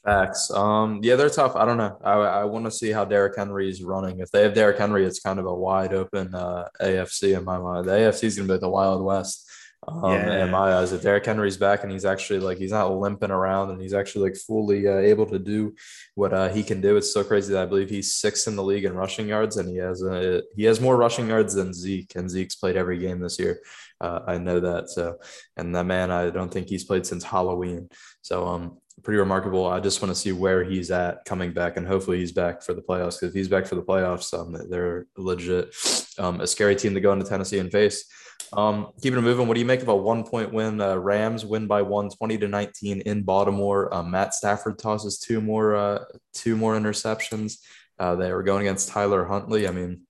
Facts. 0.05 0.49
Um, 0.51 1.01
yeah, 1.03 1.15
they're 1.15 1.29
tough. 1.29 1.55
I 1.55 1.65
don't 1.65 1.77
know. 1.77 1.97
I, 2.03 2.13
I 2.13 2.43
want 2.45 2.65
to 2.65 2.71
see 2.71 2.91
how 2.91 3.03
Derrick 3.03 3.35
Henry 3.35 3.69
is 3.69 3.83
running. 3.83 4.19
If 4.19 4.31
they 4.31 4.43
have 4.43 4.53
Derrick 4.53 4.77
Henry, 4.77 5.05
it's 5.05 5.19
kind 5.19 5.39
of 5.39 5.45
a 5.45 5.53
wide 5.53 5.93
open 5.93 6.33
uh, 6.33 6.67
AFC 6.81 7.37
in 7.37 7.43
my 7.43 7.57
mind. 7.57 7.85
The 7.85 7.91
AFC 7.91 8.23
is 8.23 8.37
going 8.37 8.47
to 8.47 8.53
be 8.53 8.59
the 8.59 8.69
Wild 8.69 9.03
West 9.03 9.48
um, 9.91 10.13
yeah. 10.13 10.45
in 10.45 10.51
my 10.51 10.73
eyes. 10.73 10.91
If 10.91 11.01
Derrick 11.01 11.25
Henry's 11.25 11.57
back 11.57 11.83
and 11.83 11.91
he's 11.91 12.05
actually 12.05 12.39
like 12.39 12.57
he's 12.57 12.71
not 12.71 12.91
limping 12.91 13.31
around 13.31 13.71
and 13.71 13.81
he's 13.81 13.93
actually 13.93 14.29
like 14.29 14.37
fully 14.37 14.87
uh, 14.87 14.97
able 14.97 15.25
to 15.27 15.39
do 15.39 15.75
what 16.15 16.33
uh, 16.33 16.49
he 16.49 16.63
can 16.63 16.81
do, 16.81 16.97
it's 16.97 17.13
so 17.13 17.23
crazy 17.23 17.53
that 17.53 17.63
I 17.63 17.65
believe 17.65 17.89
he's 17.89 18.13
sixth 18.13 18.47
in 18.47 18.55
the 18.55 18.63
league 18.63 18.85
in 18.85 18.93
rushing 18.93 19.27
yards 19.27 19.57
and 19.57 19.69
he 19.69 19.77
has 19.77 20.01
a, 20.03 20.43
he 20.55 20.63
has 20.65 20.79
more 20.81 20.97
rushing 20.97 21.27
yards 21.27 21.53
than 21.53 21.73
Zeke 21.73 22.15
and 22.15 22.29
Zeke's 22.29 22.55
played 22.55 22.77
every 22.77 22.97
game 22.97 23.19
this 23.19 23.39
year. 23.39 23.59
Uh, 24.01 24.21
I 24.27 24.37
know 24.37 24.59
that. 24.59 24.89
So, 24.89 25.17
and 25.57 25.75
that 25.75 25.85
man, 25.85 26.11
I 26.11 26.29
don't 26.29 26.51
think 26.51 26.67
he's 26.67 26.85
played 26.85 27.05
since 27.05 27.23
Halloween. 27.23 27.89
So, 28.21 28.47
um, 28.47 28.77
pretty 29.03 29.19
remarkable. 29.19 29.67
I 29.67 29.79
just 29.79 30.01
want 30.01 30.13
to 30.13 30.19
see 30.19 30.31
where 30.31 30.63
he's 30.63 30.91
at 30.91 31.25
coming 31.25 31.53
back, 31.53 31.77
and 31.77 31.87
hopefully 31.87 32.19
he's 32.19 32.31
back 32.31 32.61
for 32.61 32.73
the 32.73 32.81
playoffs. 32.81 33.19
Because 33.19 33.29
if 33.29 33.33
he's 33.33 33.47
back 33.47 33.65
for 33.65 33.75
the 33.75 33.83
playoffs, 33.83 34.33
um, 34.37 34.57
they're 34.69 35.07
legit 35.17 35.73
um, 36.17 36.41
a 36.41 36.47
scary 36.47 36.75
team 36.75 36.93
to 36.93 37.01
go 37.01 37.13
into 37.13 37.25
Tennessee 37.25 37.59
and 37.59 37.71
face. 37.71 38.05
Um, 38.53 38.91
keeping 39.01 39.19
it 39.19 39.21
moving, 39.21 39.47
what 39.47 39.53
do 39.53 39.59
you 39.59 39.65
make 39.65 39.81
of 39.81 39.87
a 39.87 39.95
one 39.95 40.23
point 40.23 40.53
win? 40.53 40.81
Uh, 40.81 40.95
Rams 40.95 41.45
win 41.45 41.67
by 41.67 41.81
one, 41.81 42.09
20 42.09 42.37
to 42.39 42.47
19 42.47 43.01
in 43.01 43.23
Baltimore. 43.23 43.93
Uh, 43.93 44.03
Matt 44.03 44.33
Stafford 44.33 44.79
tosses 44.79 45.19
two 45.19 45.41
more, 45.41 45.75
uh, 45.75 46.05
two 46.33 46.55
more 46.55 46.75
interceptions. 46.75 47.59
Uh, 47.99 48.15
they 48.15 48.31
were 48.31 48.43
going 48.43 48.61
against 48.61 48.89
Tyler 48.89 49.25
Huntley. 49.25 49.67
I 49.67 49.71
mean, 49.71 50.01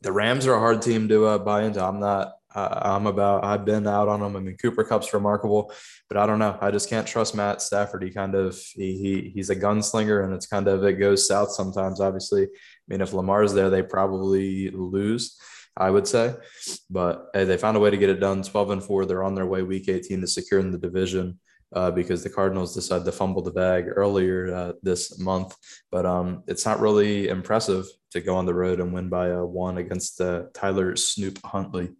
the 0.00 0.12
Rams 0.12 0.46
are 0.46 0.54
a 0.54 0.58
hard 0.58 0.82
team 0.82 1.08
to 1.08 1.26
uh, 1.26 1.38
buy 1.38 1.64
into. 1.64 1.84
I'm 1.84 2.00
not, 2.00 2.32
I'm 2.54 3.06
about, 3.06 3.44
I've 3.44 3.64
been 3.64 3.86
out 3.86 4.08
on 4.08 4.20
them. 4.20 4.34
I 4.34 4.40
mean, 4.40 4.56
Cooper 4.56 4.82
Kupp's 4.82 5.12
remarkable, 5.12 5.72
but 6.08 6.16
I 6.16 6.26
don't 6.26 6.38
know. 6.38 6.58
I 6.60 6.70
just 6.70 6.88
can't 6.88 7.06
trust 7.06 7.34
Matt 7.34 7.62
Stafford. 7.62 8.02
He 8.02 8.10
kind 8.10 8.34
of, 8.34 8.58
he, 8.74 8.96
he 8.98 9.30
he's 9.34 9.50
a 9.50 9.56
gunslinger 9.56 10.24
and 10.24 10.32
it's 10.32 10.46
kind 10.46 10.66
of, 10.66 10.82
it 10.84 10.94
goes 10.94 11.28
south 11.28 11.52
sometimes, 11.52 12.00
obviously. 12.00 12.44
I 12.44 12.48
mean, 12.88 13.00
if 13.00 13.12
Lamar's 13.12 13.52
there, 13.52 13.70
they 13.70 13.82
probably 13.82 14.70
lose. 14.70 15.38
I 15.78 15.90
would 15.90 16.06
say. 16.06 16.34
But 16.90 17.28
hey, 17.32 17.44
they 17.44 17.56
found 17.56 17.76
a 17.76 17.80
way 17.80 17.90
to 17.90 17.96
get 17.96 18.10
it 18.10 18.20
done 18.20 18.42
12 18.42 18.70
and 18.70 18.84
4. 18.84 19.06
They're 19.06 19.24
on 19.24 19.34
their 19.34 19.46
way 19.46 19.62
week 19.62 19.88
18 19.88 20.20
to 20.20 20.26
securing 20.26 20.70
the 20.70 20.78
division. 20.78 21.38
Uh, 21.70 21.90
because 21.90 22.22
the 22.22 22.30
Cardinals 22.30 22.74
decided 22.74 23.04
to 23.04 23.12
fumble 23.12 23.42
the 23.42 23.50
bag 23.50 23.84
earlier 23.94 24.54
uh, 24.54 24.72
this 24.82 25.18
month. 25.18 25.54
But 25.90 26.06
um, 26.06 26.42
it's 26.46 26.64
not 26.64 26.80
really 26.80 27.28
impressive 27.28 27.84
to 28.12 28.22
go 28.22 28.36
on 28.36 28.46
the 28.46 28.54
road 28.54 28.80
and 28.80 28.90
win 28.94 29.10
by 29.10 29.28
a 29.28 29.44
one 29.44 29.76
against 29.76 30.18
uh, 30.18 30.44
Tyler 30.54 30.96
Snoop 30.96 31.38
Huntley. 31.44 31.90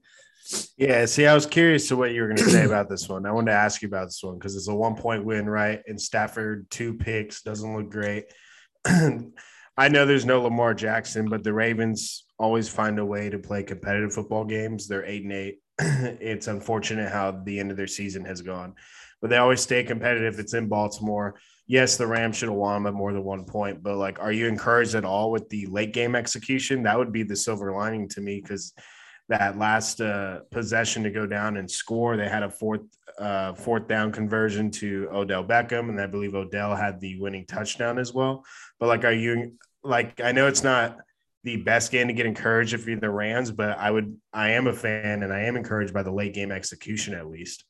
Yeah, 0.79 1.05
see, 1.05 1.27
I 1.27 1.35
was 1.35 1.45
curious 1.45 1.89
to 1.89 1.97
what 1.97 2.13
you 2.13 2.23
were 2.23 2.29
going 2.29 2.39
to 2.39 2.51
say 2.51 2.65
about 2.65 2.89
this 2.89 3.09
one. 3.11 3.27
I 3.27 3.33
wanted 3.33 3.51
to 3.51 3.59
ask 3.59 3.83
you 3.83 3.89
about 3.89 4.07
this 4.07 4.23
one 4.23 4.39
because 4.39 4.57
it's 4.57 4.69
a 4.69 4.75
one 4.75 4.97
point 4.97 5.25
win, 5.25 5.47
right? 5.47 5.83
And 5.87 6.01
Stafford, 6.01 6.71
two 6.71 6.95
picks, 6.95 7.43
doesn't 7.43 7.77
look 7.77 7.91
great. 7.91 8.25
I 8.87 9.89
know 9.89 10.07
there's 10.07 10.25
no 10.25 10.41
Lamar 10.41 10.73
Jackson, 10.73 11.29
but 11.29 11.45
the 11.45 11.53
Ravens 11.53 12.25
always 12.39 12.69
find 12.69 12.99
a 12.99 13.05
way 13.05 13.29
to 13.31 13.39
play 13.39 13.63
competitive 13.63 14.13
football 14.13 14.45
games. 14.45 14.87
They're 14.87 15.05
eight 15.05 15.25
and 15.25 15.33
eight. 15.33 15.59
it's 15.79 16.49
unfortunate 16.49 17.11
how 17.11 17.43
the 17.45 17.59
end 17.59 17.71
of 17.71 17.77
their 17.77 17.87
season 17.87 18.25
has 18.25 18.43
gone, 18.43 18.75
but 19.21 19.31
they 19.31 19.37
always 19.37 19.61
stay 19.61 19.85
competitive. 19.85 20.39
It's 20.39 20.55
in 20.55 20.69
Baltimore. 20.69 21.39
Yes, 21.67 21.97
the 21.97 22.07
Rams 22.07 22.37
should 22.37 22.49
have 22.49 22.57
won 22.57 22.83
by 22.85 22.91
more 22.91 23.13
than 23.13 23.25
one 23.25 23.45
point, 23.45 23.83
but 23.83 23.97
like, 23.97 24.21
are 24.21 24.33
you 24.33 24.47
encouraged 24.47 24.95
at 24.95 25.05
all 25.05 25.31
with 25.31 25.49
the 25.51 25.67
late 25.67 25.93
game 25.93 26.17
execution? 26.17 26.83
That 26.83 26.99
would 26.99 27.13
be 27.13 27.23
the 27.23 27.37
silver 27.37 27.73
lining 27.73 28.09
to 28.11 28.21
me 28.21 28.41
because 28.41 28.73
that 29.29 29.59
last 29.59 30.01
uh, 30.01 30.41
possession 30.51 31.03
to 31.03 31.11
go 31.11 31.27
down 31.27 31.59
and 31.59 31.71
score, 31.71 32.17
they 32.17 32.29
had 32.29 32.43
a 32.43 32.51
fourth 32.51 32.81
uh, 33.19 33.53
fourth 33.53 33.89
down 33.89 34.13
conversion 34.13 34.71
to 34.71 35.09
Odell 35.13 35.45
Beckham, 35.45 35.89
and 35.89 36.01
I 36.01 36.07
believe 36.07 36.35
Odell 36.35 36.75
had 36.75 37.01
the 37.01 37.21
winning 37.21 37.45
touchdown 37.47 37.99
as 37.99 38.15
well. 38.15 38.45
But 38.79 38.87
like, 38.87 39.05
are 39.05 39.13
you 39.13 39.55
like? 39.83 40.21
I 40.23 40.33
know 40.33 40.47
it's 40.47 40.63
not 40.63 40.99
the 41.45 41.57
best 41.57 41.93
game 41.93 42.09
to 42.09 42.13
get 42.13 42.27
encouraged 42.27 42.75
if 42.75 42.87
you're 42.87 42.99
the 42.99 43.11
Rams, 43.11 43.51
but 43.51 43.79
I 43.79 43.91
would 43.91 44.17
I 44.33 44.51
am 44.51 44.67
a 44.67 44.73
fan 44.73 45.23
and 45.23 45.33
I 45.33 45.41
am 45.41 45.57
encouraged 45.57 45.95
by 45.95 46.03
the 46.03 46.13
late 46.13 46.35
game 46.35 46.51
execution 46.51 47.15
at 47.15 47.29
least. 47.29 47.65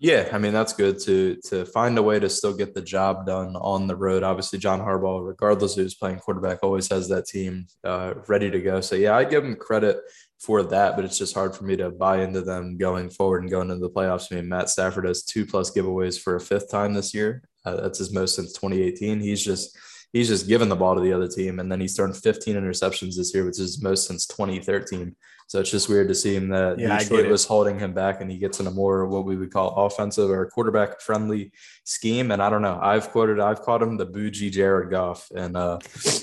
Yeah, 0.00 0.28
I 0.32 0.38
mean 0.38 0.52
that's 0.52 0.72
good 0.72 0.98
to 1.00 1.36
to 1.46 1.64
find 1.64 1.96
a 1.96 2.02
way 2.02 2.18
to 2.18 2.28
still 2.28 2.54
get 2.54 2.74
the 2.74 2.82
job 2.82 3.26
done 3.26 3.56
on 3.56 3.86
the 3.86 3.96
road. 3.96 4.22
Obviously, 4.22 4.58
John 4.58 4.80
Harbaugh, 4.80 5.26
regardless 5.26 5.76
of 5.76 5.82
who's 5.82 5.94
playing 5.94 6.18
quarterback, 6.18 6.58
always 6.62 6.88
has 6.88 7.08
that 7.08 7.26
team 7.26 7.66
uh, 7.84 8.14
ready 8.26 8.50
to 8.50 8.60
go. 8.60 8.80
So 8.80 8.96
yeah, 8.96 9.16
I 9.16 9.24
give 9.24 9.44
him 9.44 9.56
credit 9.56 9.98
for 10.40 10.62
that, 10.62 10.96
but 10.96 11.04
it's 11.04 11.16
just 11.16 11.34
hard 11.34 11.56
for 11.56 11.64
me 11.64 11.76
to 11.76 11.90
buy 11.90 12.22
into 12.22 12.42
them 12.42 12.76
going 12.76 13.08
forward 13.08 13.42
and 13.42 13.50
going 13.50 13.70
into 13.70 13.80
the 13.80 13.90
playoffs. 13.90 14.30
I 14.30 14.36
mean, 14.36 14.48
Matt 14.48 14.68
Stafford 14.68 15.06
has 15.06 15.22
two 15.22 15.46
plus 15.46 15.70
giveaways 15.70 16.20
for 16.20 16.36
a 16.36 16.40
fifth 16.40 16.70
time 16.70 16.92
this 16.92 17.14
year. 17.14 17.42
Uh, 17.64 17.76
that's 17.76 17.98
his 17.98 18.12
most 18.12 18.36
since 18.36 18.52
2018. 18.52 19.20
He's 19.20 19.42
just 19.42 19.74
he's 20.14 20.28
just 20.28 20.46
given 20.46 20.68
the 20.68 20.76
ball 20.76 20.94
to 20.94 21.00
the 21.00 21.12
other 21.12 21.26
team. 21.26 21.58
And 21.58 21.70
then 21.70 21.80
he's 21.80 21.96
thrown 21.96 22.14
15 22.14 22.54
interceptions 22.54 23.16
this 23.16 23.34
year, 23.34 23.44
which 23.44 23.58
is 23.58 23.82
most 23.82 24.06
since 24.06 24.26
2013. 24.26 25.14
So 25.48 25.58
it's 25.58 25.72
just 25.72 25.88
weird 25.88 26.06
to 26.08 26.14
see 26.14 26.36
him 26.36 26.48
that 26.50 26.78
yeah, 26.78 26.98
Detroit 27.00 27.26
was 27.26 27.44
holding 27.44 27.78
him 27.78 27.92
back 27.92 28.20
and 28.20 28.30
he 28.30 28.38
gets 28.38 28.60
in 28.60 28.68
a 28.68 28.70
more 28.70 29.06
what 29.06 29.24
we 29.26 29.36
would 29.36 29.52
call 29.52 29.74
offensive 29.84 30.30
or 30.30 30.46
quarterback 30.46 31.00
friendly 31.00 31.52
scheme. 31.82 32.30
And 32.30 32.40
I 32.40 32.48
don't 32.48 32.62
know. 32.62 32.78
I've 32.80 33.10
quoted, 33.10 33.40
I've 33.40 33.60
called 33.60 33.82
him 33.82 33.96
the 33.96 34.06
bougie 34.06 34.50
Jared 34.50 34.88
Goff 34.88 35.30
and 35.34 35.56
uh, 35.56 35.80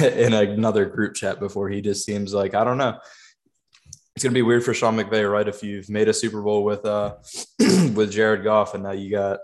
in 0.00 0.34
another 0.34 0.84
group 0.84 1.14
chat 1.14 1.38
before. 1.38 1.68
He 1.68 1.80
just 1.80 2.04
seems 2.04 2.34
like, 2.34 2.54
I 2.54 2.64
don't 2.64 2.76
know. 2.76 2.98
It's 4.16 4.24
gonna 4.24 4.34
be 4.34 4.42
weird 4.42 4.64
for 4.64 4.74
Sean 4.74 4.96
McVay, 4.96 5.30
right? 5.30 5.46
If 5.46 5.62
you've 5.62 5.88
made 5.88 6.08
a 6.08 6.12
Super 6.12 6.42
Bowl 6.42 6.64
with 6.64 6.84
uh 6.84 7.14
with 7.94 8.10
Jared 8.10 8.42
Goff 8.42 8.74
and 8.74 8.82
now 8.82 8.90
you 8.90 9.12
got 9.12 9.38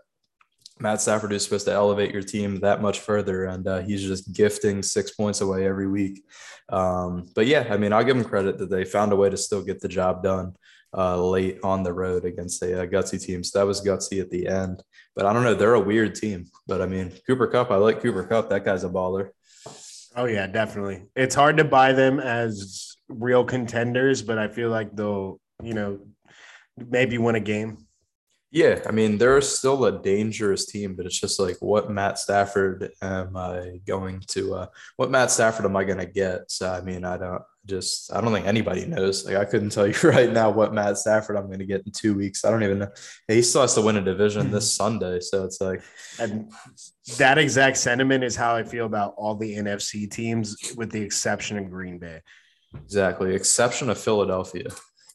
Matt 0.81 1.01
Stafford 1.01 1.33
is 1.33 1.45
supposed 1.45 1.67
to 1.67 1.73
elevate 1.73 2.13
your 2.13 2.23
team 2.23 2.61
that 2.61 2.83
much 2.83 3.01
further, 3.01 3.45
and 3.45 3.67
uh, 3.67 3.81
he's 3.81 4.03
just 4.03 4.33
gifting 4.33 4.83
six 4.83 5.13
points 5.13 5.41
away 5.41 5.67
every 5.67 5.87
week. 5.87 6.25
Um, 6.69 7.27
but 7.35 7.47
yeah, 7.47 7.67
I 7.71 7.77
mean, 7.77 7.93
I'll 7.93 8.05
give 8.05 8.17
them 8.17 8.25
credit 8.25 8.59
that 8.59 8.71
they 8.71 8.85
found 8.85 9.13
a 9.13 9.17
way 9.17 9.31
to 9.31 9.37
still 9.37 9.63
get 9.63 9.81
the 9.81 9.89
job 9.89 10.23
done 10.23 10.55
uh, 10.97 11.21
late 11.23 11.59
on 11.63 11.83
the 11.83 11.93
road 11.93 12.25
against 12.25 12.63
a, 12.63 12.87
gutsy 12.87 13.21
team. 13.21 13.45
So 13.45 13.59
that 13.59 13.67
was 13.67 13.83
gutsy 13.83 14.21
at 14.21 14.31
the 14.31 14.49
end. 14.49 14.83
But 15.15 15.27
I 15.27 15.33
don't 15.33 15.45
know, 15.45 15.55
they're 15.55 15.75
a 15.75 15.81
weird 15.81 16.15
team. 16.15 16.47
But 16.67 16.81
I 16.81 16.87
mean, 16.87 17.13
Cooper 17.27 17.47
Kupp, 17.47 17.71
I 17.71 17.77
like 17.77 18.01
Cooper 18.01 18.25
Kupp. 18.25 18.51
That 18.51 18.65
guy's 18.65 18.85
a 18.85 18.89
baller. 18.89 19.31
Oh 20.17 20.27
yeah, 20.27 20.47
definitely. 20.47 21.03
It's 21.17 21.35
hard 21.35 21.57
to 21.57 21.65
buy 21.65 21.93
them 21.93 22.21
as 22.21 22.97
real 23.09 23.45
contenders, 23.45 24.23
but 24.23 24.39
I 24.39 24.49
feel 24.49 24.71
like 24.71 24.95
they'll, 24.95 25.41
you 25.63 25.75
know, 25.75 26.01
maybe 26.77 27.19
win 27.19 27.35
a 27.35 27.41
game. 27.41 27.87
Yeah, 28.55 28.81
I 28.87 28.93
mean 28.93 29.19
they're 29.19 29.41
still 29.41 29.85
a 29.85 30.01
dangerous 30.01 30.65
team, 30.67 30.95
but 30.95 31.07
it's 31.07 31.19
just 31.19 31.41
like 31.41 31.57
what 31.59 31.91
Matt 31.91 32.21
Stafford 32.21 32.93
am 33.03 33.37
I 33.37 33.81
going 33.85 34.21
to? 34.29 34.55
Uh, 34.55 34.67
what 34.95 35.11
Matt 35.11 35.33
Stafford 35.33 35.65
am 35.65 35.75
I 35.75 35.83
going 35.83 35.99
to 35.99 36.07
get? 36.07 36.53
So 36.53 36.71
I 36.71 36.81
mean, 36.81 37.05
I 37.05 37.17
don't 37.17 37.43
just 37.67 38.15
I 38.15 38.21
don't 38.21 38.33
think 38.33 38.47
anybody 38.47 38.87
knows. 38.87 39.27
Like 39.27 39.35
I 39.35 39.45
couldn't 39.45 39.71
tell 39.71 39.87
you 39.89 39.95
right 40.05 40.31
now 40.31 40.51
what 40.51 40.73
Matt 40.73 40.99
Stafford 40.99 41.35
I'm 41.35 41.49
going 41.49 41.59
to 41.59 41.67
get 41.67 41.85
in 41.85 41.91
two 41.91 42.15
weeks. 42.15 42.45
I 42.45 42.53
don't 42.53 42.63
even 42.63 42.79
know. 42.79 42.93
He 43.27 43.43
still 43.43 43.63
has 43.63 43.75
to 43.75 43.81
win 43.81 43.97
a 43.97 44.01
division 44.01 44.53
this 44.53 44.73
Sunday, 44.77 45.19
so 45.19 45.45
it's 45.45 45.61
like. 45.61 45.83
And 46.21 46.53
that 47.19 47.39
exact 47.39 47.77
sentiment 47.77 48.23
is 48.23 48.37
how 48.37 48.55
I 48.55 48.63
feel 48.63 48.87
about 48.87 49.15
all 49.17 49.35
the 49.35 49.57
NFC 49.57 50.09
teams, 50.09 50.57
with 50.77 50.93
the 50.93 51.03
exception 51.03 51.59
of 51.59 51.69
Green 51.69 51.99
Bay. 51.99 52.21
Exactly, 52.73 53.35
exception 53.35 53.91
of 53.91 53.99
Philadelphia. 53.99 54.69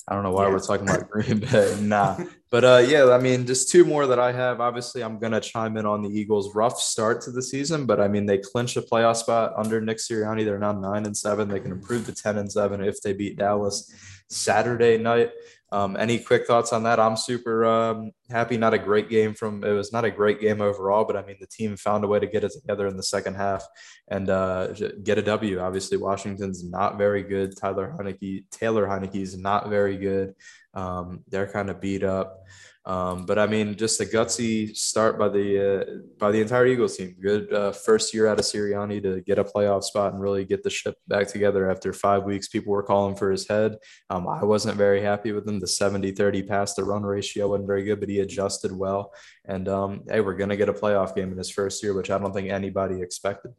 I 0.09 0.13
don't 0.13 0.23
know 0.23 0.31
why 0.31 0.47
yeah. 0.47 0.51
we're 0.51 0.59
talking 0.59 0.89
about 0.89 1.09
Green 1.09 1.39
Bay. 1.39 1.77
Nah. 1.79 2.17
But 2.51 2.63
uh, 2.63 2.83
yeah, 2.87 3.11
I 3.11 3.19
mean, 3.19 3.45
just 3.45 3.69
two 3.69 3.85
more 3.85 4.07
that 4.07 4.17
I 4.17 4.31
have. 4.31 4.59
Obviously, 4.59 5.03
I'm 5.03 5.19
going 5.19 5.33
to 5.33 5.39
chime 5.39 5.77
in 5.77 5.85
on 5.85 6.01
the 6.01 6.09
Eagles' 6.09 6.55
rough 6.55 6.79
start 6.79 7.21
to 7.21 7.31
the 7.31 7.43
season, 7.43 7.85
but 7.85 8.01
I 8.01 8.07
mean, 8.07 8.25
they 8.25 8.39
clinch 8.39 8.75
a 8.75 8.81
playoff 8.81 9.17
spot 9.17 9.53
under 9.55 9.79
Nick 9.79 9.97
Sirianni. 9.97 10.45
They're 10.45 10.57
now 10.57 10.71
nine 10.71 11.05
and 11.05 11.15
seven. 11.15 11.47
They 11.47 11.59
can 11.59 11.71
improve 11.71 12.07
to 12.07 12.13
10 12.13 12.39
and 12.39 12.51
seven 12.51 12.83
if 12.83 13.01
they 13.01 13.13
beat 13.13 13.37
Dallas 13.37 13.93
Saturday 14.29 14.97
night. 14.97 15.31
Um, 15.71 15.95
any 15.95 16.17
quick 16.17 16.47
thoughts 16.47 16.73
on 16.73 16.83
that? 16.83 16.99
I'm 16.99 17.17
super 17.17 17.65
um, 17.65 18.11
happy. 18.29 18.57
Not 18.57 18.73
a 18.73 18.79
great 18.79 19.09
game 19.09 19.33
from 19.33 19.63
it 19.63 19.71
was 19.71 19.91
not 19.91 20.05
a 20.05 20.11
great 20.11 20.39
game 20.39 20.61
overall, 20.61 21.05
but 21.05 21.17
I 21.17 21.25
mean 21.25 21.37
the 21.39 21.47
team 21.47 21.75
found 21.77 22.03
a 22.03 22.07
way 22.07 22.19
to 22.19 22.27
get 22.27 22.43
it 22.43 22.51
together 22.53 22.87
in 22.87 22.97
the 22.97 23.03
second 23.03 23.35
half 23.35 23.65
and 24.09 24.29
uh, 24.29 24.73
get 25.03 25.17
a 25.17 25.21
W. 25.21 25.59
Obviously, 25.59 25.97
Washington's 25.97 26.63
not 26.63 26.97
very 26.97 27.23
good. 27.23 27.57
Tyler 27.57 27.95
Heinicke, 27.97 28.45
Taylor 28.51 28.87
Heinicke's 28.87 29.37
not 29.37 29.69
very 29.69 29.97
good. 29.97 30.35
Um, 30.73 31.23
they're 31.27 31.51
kind 31.51 31.69
of 31.69 31.81
beat 31.81 32.03
up. 32.03 32.45
Um, 32.85 33.25
but 33.27 33.37
I 33.37 33.45
mean, 33.45 33.75
just 33.75 34.01
a 34.01 34.05
gutsy 34.05 34.75
start 34.75 35.19
by 35.19 35.29
the 35.29 35.81
uh, 35.81 35.85
by 36.17 36.31
the 36.31 36.41
entire 36.41 36.65
Eagles 36.65 36.97
team. 36.97 37.15
Good 37.21 37.53
uh, 37.53 37.71
first 37.71 38.13
year 38.15 38.25
out 38.25 38.39
of 38.39 38.45
Sirianni 38.45 39.03
to 39.03 39.21
get 39.21 39.37
a 39.37 39.43
playoff 39.43 39.83
spot 39.83 40.13
and 40.13 40.21
really 40.21 40.43
get 40.45 40.63
the 40.63 40.71
ship 40.71 40.95
back 41.07 41.27
together 41.27 41.69
after 41.69 41.93
five 41.93 42.23
weeks. 42.23 42.47
People 42.47 42.71
were 42.71 42.81
calling 42.81 43.15
for 43.15 43.29
his 43.29 43.47
head. 43.47 43.75
Um, 44.09 44.27
I 44.27 44.43
wasn't 44.43 44.77
very 44.77 45.03
happy 45.03 45.33
with 45.33 45.47
him. 45.47 45.59
The 45.59 45.67
70-30 45.67 46.47
pass 46.47 46.73
to 46.75 46.83
run 46.83 47.03
ratio 47.03 47.49
wasn't 47.49 47.67
very 47.67 47.83
good, 47.83 47.99
but 47.99 48.09
he 48.09 48.17
adjusted 48.19 48.71
well. 48.71 49.13
And 49.45 49.67
um, 49.67 50.03
hey, 50.07 50.21
we're 50.21 50.35
gonna 50.35 50.57
get 50.57 50.69
a 50.69 50.73
playoff 50.73 51.15
game 51.15 51.31
in 51.31 51.37
his 51.37 51.49
first 51.49 51.83
year, 51.83 51.93
which 51.93 52.09
I 52.09 52.17
don't 52.17 52.33
think 52.33 52.49
anybody 52.49 53.01
expected. 53.01 53.51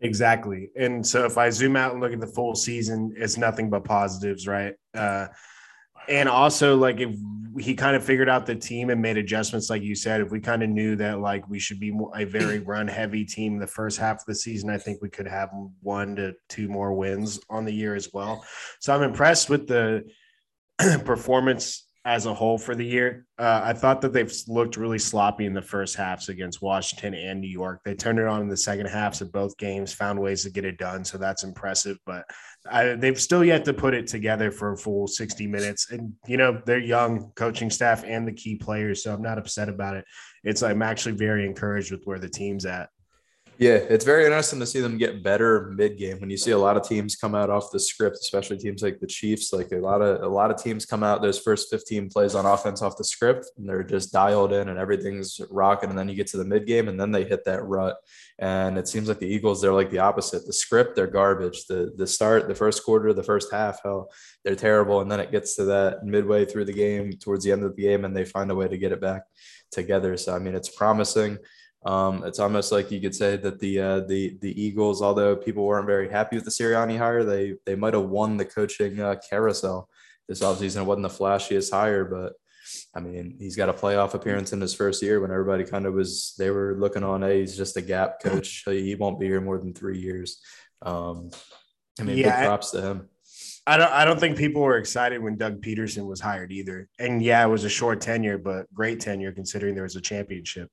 Exactly. 0.00 0.70
And 0.76 1.06
so 1.06 1.24
if 1.24 1.38
I 1.38 1.50
zoom 1.50 1.76
out 1.76 1.92
and 1.92 2.02
look 2.02 2.12
at 2.12 2.20
the 2.20 2.26
full 2.26 2.54
season, 2.54 3.14
it's 3.16 3.38
nothing 3.38 3.70
but 3.70 3.84
positives, 3.84 4.46
right? 4.46 4.74
Uh, 4.94 5.28
and 6.08 6.28
also 6.28 6.76
like 6.76 7.00
if 7.00 7.16
he 7.58 7.74
kind 7.74 7.96
of 7.96 8.04
figured 8.04 8.28
out 8.28 8.46
the 8.46 8.54
team 8.54 8.90
and 8.90 9.00
made 9.00 9.16
adjustments 9.16 9.70
like 9.70 9.82
you 9.82 9.94
said 9.94 10.20
if 10.20 10.30
we 10.30 10.40
kind 10.40 10.62
of 10.62 10.68
knew 10.68 10.96
that 10.96 11.20
like 11.20 11.48
we 11.48 11.58
should 11.58 11.80
be 11.80 11.96
a 12.14 12.24
very 12.24 12.58
run 12.66 12.86
heavy 12.86 13.24
team 13.24 13.58
the 13.58 13.66
first 13.66 13.98
half 13.98 14.20
of 14.20 14.26
the 14.26 14.34
season 14.34 14.70
i 14.70 14.78
think 14.78 15.00
we 15.00 15.08
could 15.08 15.26
have 15.26 15.50
one 15.82 16.16
to 16.16 16.34
two 16.48 16.68
more 16.68 16.92
wins 16.92 17.40
on 17.48 17.64
the 17.64 17.72
year 17.72 17.94
as 17.94 18.12
well 18.12 18.44
so 18.80 18.94
i'm 18.94 19.02
impressed 19.02 19.48
with 19.48 19.66
the 19.66 20.04
performance 21.04 21.85
as 22.06 22.24
a 22.24 22.32
whole 22.32 22.56
for 22.56 22.76
the 22.76 22.86
year. 22.86 23.26
Uh, 23.36 23.62
I 23.64 23.72
thought 23.72 24.00
that 24.02 24.12
they've 24.12 24.32
looked 24.46 24.76
really 24.76 24.98
sloppy 24.98 25.44
in 25.44 25.52
the 25.52 25.60
first 25.60 25.96
halves 25.96 26.28
against 26.28 26.62
Washington 26.62 27.14
and 27.14 27.40
New 27.40 27.48
York. 27.48 27.80
They 27.84 27.96
turned 27.96 28.20
it 28.20 28.28
on 28.28 28.42
in 28.42 28.48
the 28.48 28.56
second 28.56 28.86
halves 28.86 29.20
of 29.20 29.32
both 29.32 29.58
games, 29.58 29.92
found 29.92 30.20
ways 30.20 30.44
to 30.44 30.50
get 30.50 30.64
it 30.64 30.78
done. 30.78 31.04
So 31.04 31.18
that's 31.18 31.42
impressive. 31.42 31.98
But 32.06 32.24
I, 32.70 32.94
they've 32.94 33.20
still 33.20 33.44
yet 33.44 33.64
to 33.64 33.74
put 33.74 33.92
it 33.92 34.06
together 34.06 34.52
for 34.52 34.72
a 34.72 34.76
full 34.76 35.08
60 35.08 35.48
minutes. 35.48 35.90
And, 35.90 36.12
you 36.28 36.36
know, 36.36 36.62
they're 36.64 36.78
young 36.78 37.32
coaching 37.34 37.70
staff 37.70 38.04
and 38.06 38.26
the 38.26 38.32
key 38.32 38.54
players. 38.54 39.02
So 39.02 39.12
I'm 39.12 39.20
not 39.22 39.38
upset 39.38 39.68
about 39.68 39.96
it. 39.96 40.04
It's 40.44 40.62
I'm 40.62 40.82
actually 40.82 41.16
very 41.16 41.44
encouraged 41.44 41.90
with 41.90 42.04
where 42.04 42.20
the 42.20 42.28
team's 42.28 42.66
at. 42.66 42.88
Yeah, 43.58 43.76
it's 43.76 44.04
very 44.04 44.26
interesting 44.26 44.60
to 44.60 44.66
see 44.66 44.80
them 44.80 44.98
get 44.98 45.22
better 45.22 45.72
mid 45.74 45.96
game. 45.96 46.20
When 46.20 46.28
you 46.28 46.36
see 46.36 46.50
a 46.50 46.58
lot 46.58 46.76
of 46.76 46.86
teams 46.86 47.16
come 47.16 47.34
out 47.34 47.48
off 47.48 47.70
the 47.72 47.80
script, 47.80 48.16
especially 48.16 48.58
teams 48.58 48.82
like 48.82 49.00
the 49.00 49.06
Chiefs, 49.06 49.50
like 49.50 49.72
a 49.72 49.76
lot 49.76 50.02
of 50.02 50.22
a 50.22 50.28
lot 50.28 50.50
of 50.50 50.62
teams 50.62 50.84
come 50.84 51.02
out 51.02 51.22
those 51.22 51.38
first 51.38 51.70
15 51.70 52.10
plays 52.10 52.34
on 52.34 52.44
offense 52.44 52.82
off 52.82 52.98
the 52.98 53.04
script, 53.04 53.46
and 53.56 53.66
they're 53.66 53.82
just 53.82 54.12
dialed 54.12 54.52
in 54.52 54.68
and 54.68 54.78
everything's 54.78 55.40
rocking. 55.50 55.88
And 55.88 55.98
then 55.98 56.06
you 56.06 56.14
get 56.14 56.26
to 56.28 56.36
the 56.36 56.44
mid 56.44 56.66
game, 56.66 56.88
and 56.88 57.00
then 57.00 57.12
they 57.12 57.24
hit 57.24 57.46
that 57.46 57.64
rut. 57.64 57.96
And 58.38 58.76
it 58.76 58.88
seems 58.88 59.08
like 59.08 59.20
the 59.20 59.26
Eagles, 59.26 59.62
they're 59.62 59.72
like 59.72 59.90
the 59.90 60.00
opposite. 60.00 60.44
The 60.44 60.52
script, 60.52 60.94
they're 60.94 61.06
garbage. 61.06 61.64
The 61.66 61.92
the 61.96 62.06
start, 62.06 62.48
the 62.48 62.54
first 62.54 62.84
quarter, 62.84 63.14
the 63.14 63.22
first 63.22 63.50
half, 63.50 63.80
hell, 63.82 64.10
they're 64.44 64.54
terrible. 64.54 65.00
And 65.00 65.10
then 65.10 65.20
it 65.20 65.32
gets 65.32 65.56
to 65.56 65.64
that 65.64 66.04
midway 66.04 66.44
through 66.44 66.66
the 66.66 66.74
game, 66.74 67.14
towards 67.14 67.44
the 67.44 67.52
end 67.52 67.64
of 67.64 67.74
the 67.74 67.82
game, 67.82 68.04
and 68.04 68.14
they 68.14 68.26
find 68.26 68.50
a 68.50 68.54
way 68.54 68.68
to 68.68 68.76
get 68.76 68.92
it 68.92 69.00
back 69.00 69.22
together. 69.70 70.18
So 70.18 70.36
I 70.36 70.40
mean, 70.40 70.54
it's 70.54 70.68
promising. 70.68 71.38
Um, 71.86 72.24
it's 72.24 72.40
almost 72.40 72.72
like 72.72 72.90
you 72.90 73.00
could 73.00 73.14
say 73.14 73.36
that 73.36 73.60
the 73.60 73.80
uh, 73.80 74.00
the 74.00 74.36
the 74.40 74.60
Eagles, 74.60 75.00
although 75.00 75.36
people 75.36 75.64
weren't 75.64 75.86
very 75.86 76.10
happy 76.10 76.34
with 76.34 76.44
the 76.44 76.50
Sirianni 76.50 76.98
hire, 76.98 77.22
they 77.22 77.54
they 77.64 77.76
might 77.76 77.94
have 77.94 78.06
won 78.06 78.36
the 78.36 78.44
coaching 78.44 78.98
uh, 78.98 79.14
carousel 79.30 79.88
this 80.28 80.40
offseason. 80.40 80.80
It 80.80 80.86
wasn't 80.86 81.04
the 81.04 81.24
flashiest 81.24 81.70
hire, 81.70 82.04
but 82.04 82.32
I 82.92 82.98
mean, 82.98 83.36
he's 83.38 83.54
got 83.54 83.68
a 83.68 83.72
playoff 83.72 84.14
appearance 84.14 84.52
in 84.52 84.60
his 84.60 84.74
first 84.74 85.00
year 85.00 85.20
when 85.20 85.30
everybody 85.30 85.62
kind 85.62 85.86
of 85.86 85.94
was 85.94 86.34
they 86.36 86.50
were 86.50 86.74
looking 86.76 87.04
on, 87.04 87.22
hey, 87.22 87.40
he's 87.40 87.56
just 87.56 87.76
a 87.76 87.82
gap 87.82 88.20
coach. 88.20 88.64
He 88.66 88.96
won't 88.96 89.20
be 89.20 89.26
here 89.26 89.40
more 89.40 89.58
than 89.58 89.72
three 89.72 90.00
years. 90.00 90.40
Um, 90.82 91.30
I 92.00 92.02
mean, 92.02 92.18
yeah, 92.18 92.40
big 92.40 92.46
props 92.48 92.72
to 92.72 92.82
him. 92.82 93.08
I 93.64 93.76
don't 93.76 93.92
I 93.92 94.04
don't 94.04 94.18
think 94.18 94.36
people 94.36 94.62
were 94.62 94.78
excited 94.78 95.22
when 95.22 95.36
Doug 95.36 95.60
Pederson 95.60 96.06
was 96.06 96.20
hired 96.20 96.50
either. 96.50 96.88
And 96.98 97.22
yeah, 97.22 97.44
it 97.44 97.48
was 97.48 97.62
a 97.62 97.68
short 97.68 98.00
tenure, 98.00 98.38
but 98.38 98.66
great 98.74 98.98
tenure 98.98 99.30
considering 99.30 99.74
there 99.74 99.84
was 99.84 99.94
a 99.94 100.00
championship. 100.00 100.68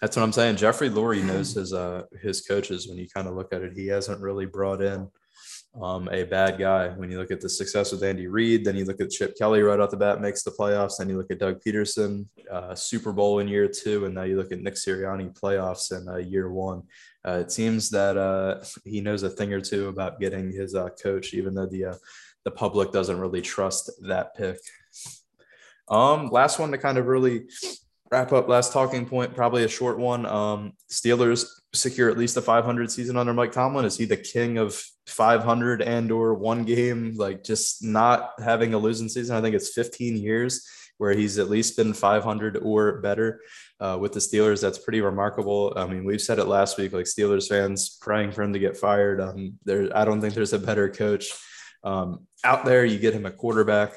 That's 0.00 0.16
what 0.16 0.22
I'm 0.22 0.32
saying. 0.32 0.56
Jeffrey 0.56 0.90
Lurie 0.90 1.24
knows 1.24 1.54
his 1.54 1.72
uh 1.72 2.02
his 2.22 2.42
coaches 2.42 2.88
when 2.88 2.98
you 2.98 3.08
kind 3.08 3.28
of 3.28 3.34
look 3.34 3.52
at 3.52 3.62
it. 3.62 3.72
He 3.74 3.86
hasn't 3.86 4.20
really 4.20 4.46
brought 4.46 4.82
in 4.82 5.08
um, 5.80 6.08
a 6.10 6.24
bad 6.24 6.58
guy. 6.58 6.88
When 6.88 7.10
you 7.10 7.18
look 7.18 7.30
at 7.30 7.40
the 7.40 7.48
success 7.48 7.92
with 7.92 8.02
Andy 8.02 8.26
Reid, 8.26 8.64
then 8.64 8.76
you 8.76 8.84
look 8.84 9.00
at 9.00 9.10
Chip 9.10 9.36
Kelly 9.36 9.62
right 9.62 9.78
off 9.78 9.90
the 9.90 9.96
bat 9.96 10.20
makes 10.20 10.42
the 10.42 10.50
playoffs. 10.50 10.96
Then 10.98 11.08
you 11.08 11.16
look 11.16 11.30
at 11.30 11.38
Doug 11.38 11.60
Pederson, 11.62 12.26
uh, 12.50 12.74
Super 12.74 13.12
Bowl 13.12 13.38
in 13.38 13.48
year 13.48 13.68
two, 13.68 14.06
and 14.06 14.14
now 14.14 14.22
you 14.22 14.36
look 14.36 14.52
at 14.52 14.60
Nick 14.60 14.74
Sirianni 14.74 15.38
playoffs 15.38 15.92
in 15.96 16.08
uh, 16.08 16.16
year 16.16 16.50
one. 16.50 16.82
Uh, 17.26 17.38
it 17.40 17.52
seems 17.52 17.90
that 17.90 18.16
uh, 18.16 18.64
he 18.84 19.00
knows 19.00 19.22
a 19.22 19.30
thing 19.30 19.52
or 19.52 19.60
two 19.60 19.88
about 19.88 20.20
getting 20.20 20.50
his 20.50 20.74
uh, 20.74 20.88
coach, 21.00 21.34
even 21.34 21.54
though 21.54 21.66
the 21.66 21.84
uh, 21.86 21.94
the 22.44 22.50
public 22.50 22.92
doesn't 22.92 23.20
really 23.20 23.42
trust 23.42 23.90
that 24.02 24.34
pick. 24.34 24.58
Um, 25.88 26.28
last 26.28 26.58
one 26.58 26.70
to 26.72 26.78
kind 26.78 26.98
of 26.98 27.06
really 27.06 27.46
wrap 28.10 28.32
up 28.32 28.48
last 28.48 28.72
talking 28.72 29.06
point, 29.06 29.34
probably 29.34 29.64
a 29.64 29.68
short 29.68 29.98
one. 29.98 30.26
Um, 30.26 30.72
Steelers 30.90 31.46
secure 31.74 32.10
at 32.10 32.18
least 32.18 32.36
a 32.36 32.42
500 32.42 32.90
season 32.90 33.16
under 33.16 33.34
Mike 33.34 33.52
Tomlin. 33.52 33.84
Is 33.84 33.96
he 33.96 34.06
the 34.06 34.16
king 34.16 34.58
of 34.58 34.82
500 35.06 35.82
and 35.82 36.10
or 36.10 36.34
one 36.34 36.64
game? 36.64 37.14
Like 37.16 37.44
just 37.44 37.84
not 37.84 38.32
having 38.42 38.74
a 38.74 38.78
losing 38.78 39.08
season. 39.08 39.36
I 39.36 39.40
think 39.40 39.54
it's 39.54 39.72
15 39.74 40.16
years 40.16 40.66
where 40.96 41.12
he's 41.12 41.38
at 41.38 41.50
least 41.50 41.76
been 41.76 41.92
500 41.92 42.56
or 42.56 43.00
better 43.00 43.40
uh, 43.78 43.96
with 44.00 44.12
the 44.12 44.20
Steelers. 44.20 44.60
That's 44.60 44.78
pretty 44.78 45.00
remarkable. 45.00 45.72
I 45.76 45.86
mean, 45.86 46.04
we've 46.04 46.20
said 46.20 46.38
it 46.38 46.46
last 46.46 46.76
week, 46.76 46.92
like 46.92 47.04
Steelers 47.04 47.48
fans 47.48 47.98
praying 48.00 48.32
for 48.32 48.42
him 48.42 48.52
to 48.52 48.58
get 48.58 48.76
fired. 48.76 49.20
Um, 49.20 49.58
there, 49.64 49.96
I 49.96 50.04
don't 50.04 50.20
think 50.20 50.34
there's 50.34 50.52
a 50.54 50.58
better 50.58 50.88
coach 50.88 51.26
um, 51.84 52.26
out 52.42 52.64
there. 52.64 52.84
You 52.84 52.98
get 52.98 53.14
him 53.14 53.26
a 53.26 53.30
quarterback 53.30 53.94